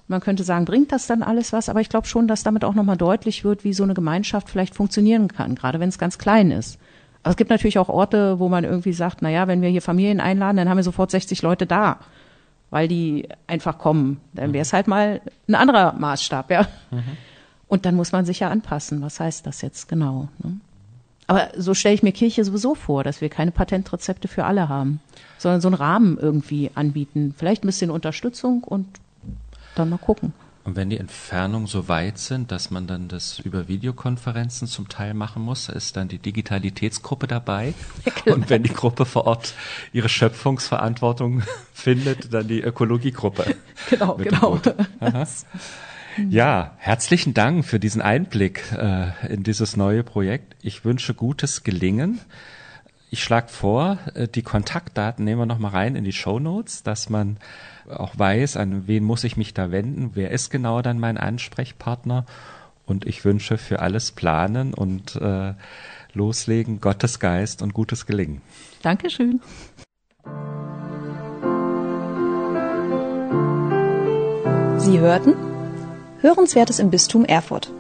Man 0.08 0.22
könnte 0.22 0.44
sagen, 0.44 0.66
bringt 0.66 0.92
das 0.92 1.06
dann 1.06 1.22
alles 1.22 1.54
was? 1.54 1.70
Aber 1.70 1.82
ich 1.82 1.90
glaube 1.90 2.08
schon, 2.08 2.28
dass 2.28 2.44
damit 2.44 2.64
auch 2.66 2.74
noch 2.74 2.84
mal 2.84 2.96
deutlich 2.96 3.44
wird, 3.44 3.64
wie 3.64 3.74
so 3.74 3.84
eine 3.84 3.94
Gemeinschaft 3.94 4.50
vielleicht 4.50 4.74
funktionieren 4.74 5.28
kann, 5.28 5.54
gerade 5.54 5.80
wenn 5.80 5.90
es 5.90 6.00
ganz 6.00 6.18
klein 6.18 6.50
ist. 6.50 6.80
Aber 7.24 7.32
es 7.32 7.38
gibt 7.38 7.50
natürlich 7.50 7.80
auch 7.80 7.90
Orte, 7.90 8.40
wo 8.40 8.50
man 8.50 8.64
irgendwie 8.64 8.94
sagt, 8.94 9.22
na 9.22 9.30
ja, 9.30 9.48
wenn 9.48 9.62
wir 9.62 9.70
hier 9.70 9.82
Familien 9.82 10.20
einladen, 10.20 10.58
dann 10.58 10.70
haben 10.70 10.78
wir 10.78 10.84
sofort 10.84 11.12
60 11.12 11.42
Leute 11.42 11.66
da, 11.66 12.00
weil 12.70 12.88
die 12.88 13.28
einfach 13.48 13.78
kommen. 13.78 14.22
Dann 14.34 14.54
wäre 14.54 14.62
es 14.62 14.74
halt 14.74 14.88
mal 14.88 15.22
ein 15.48 15.56
anderer 15.56 15.94
Maßstab, 15.94 16.52
ja. 16.52 16.68
Mhm. 16.92 17.18
Und 17.68 17.86
dann 17.86 17.96
muss 17.96 18.12
man 18.12 18.26
sich 18.26 18.40
ja 18.40 18.50
anpassen. 18.50 19.02
Was 19.02 19.20
heißt 19.20 19.46
das 19.46 19.62
jetzt 19.62 19.88
genau? 19.88 20.30
Ne? 20.40 20.60
Aber 21.28 21.50
so 21.56 21.76
stelle 21.76 21.94
ich 21.94 22.02
mir 22.02 22.12
Kirche 22.12 22.44
sowieso 22.44 22.74
vor, 22.74 23.04
dass 23.04 23.22
wir 23.22 23.30
keine 23.30 23.52
Patentrezepte 23.52 24.28
für 24.28 24.46
alle 24.46 24.68
haben, 24.68 25.00
sondern 25.38 25.62
so 25.62 25.68
einen 25.68 25.76
Rahmen 25.76 26.18
irgendwie 26.18 26.72
anbieten. 26.74 27.36
Vielleicht 27.38 27.64
ein 27.64 27.68
bisschen 27.68 27.92
Unterstützung 27.92 28.64
und 28.64 28.88
dann 29.76 29.90
mal 29.90 29.98
gucken. 29.98 30.34
Und 30.70 30.76
wenn 30.76 30.92
die 30.92 31.00
Entfernungen 31.00 31.66
so 31.66 31.88
weit 31.88 32.20
sind, 32.20 32.52
dass 32.52 32.70
man 32.70 32.86
dann 32.86 33.08
das 33.08 33.40
über 33.40 33.68
Videokonferenzen 33.68 34.68
zum 34.68 34.88
Teil 34.88 35.16
machen 35.16 35.42
muss, 35.42 35.68
ist 35.68 35.98
dann 35.98 36.10
die 36.10 36.20
Digitalitätsgruppe 36.20 37.26
dabei. 37.26 37.74
Genau. 38.24 38.36
Und 38.36 38.52
wenn 38.52 38.62
die 38.62 38.72
Gruppe 38.72 39.08
vor 39.08 39.26
Ort 39.26 39.56
ihre 39.94 40.10
Schöpfungsverantwortung 40.10 41.42
findet, 41.74 42.32
dann 42.36 42.48
die 42.48 42.62
Ökologiegruppe. 42.62 43.56
Genau, 43.90 44.14
genau. 44.18 44.60
Ja, 46.30 46.74
herzlichen 46.78 47.34
Dank 47.34 47.66
für 47.66 47.80
diesen 47.80 48.02
Einblick 48.02 48.72
äh, 48.74 49.12
in 49.32 49.44
dieses 49.44 49.78
neue 49.78 50.04
Projekt. 50.04 50.56
Ich 50.62 50.84
wünsche 50.84 51.14
gutes 51.14 51.64
Gelingen. 51.64 52.20
Ich 53.12 53.24
schlage 53.24 53.48
vor, 53.48 53.98
äh, 54.14 54.28
die 54.28 54.44
Kontaktdaten 54.44 55.26
nehmen 55.26 55.42
wir 55.42 55.46
nochmal 55.46 55.72
rein 55.72 55.96
in 55.96 56.04
die 56.04 56.14
Show 56.14 56.40
Notes, 56.40 56.84
dass 56.84 57.10
man 57.10 57.38
auch 57.90 58.18
weiß, 58.18 58.56
an 58.56 58.88
wen 58.88 59.04
muss 59.04 59.24
ich 59.24 59.36
mich 59.36 59.54
da 59.54 59.72
wenden, 59.72 60.12
wer 60.14 60.30
ist 60.32 60.52
genau 60.52 60.82
dann 60.82 61.00
mein 61.00 61.18
Ansprechpartner. 61.18 62.26
Und 62.86 63.06
ich 63.06 63.26
wünsche 63.26 63.58
für 63.58 63.80
alles 63.80 64.12
Planen 64.12 64.74
und 64.74 65.16
äh, 65.16 65.54
Loslegen 66.14 66.82
Gottes 66.82 67.20
Geist 67.20 67.62
und 67.62 67.74
gutes 67.74 68.06
Gelingen. 68.06 68.42
Dankeschön. 68.82 69.42
Sie 74.78 75.00
hörten 75.00 75.36
Hörenswertes 76.22 76.80
im 76.80 76.90
Bistum 76.90 77.26
Erfurt. 77.26 77.72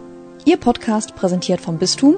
Ihr 0.45 0.57
Podcast 0.57 1.15
präsentiert 1.15 1.59
vom 1.61 1.77
Bistum 1.77 2.17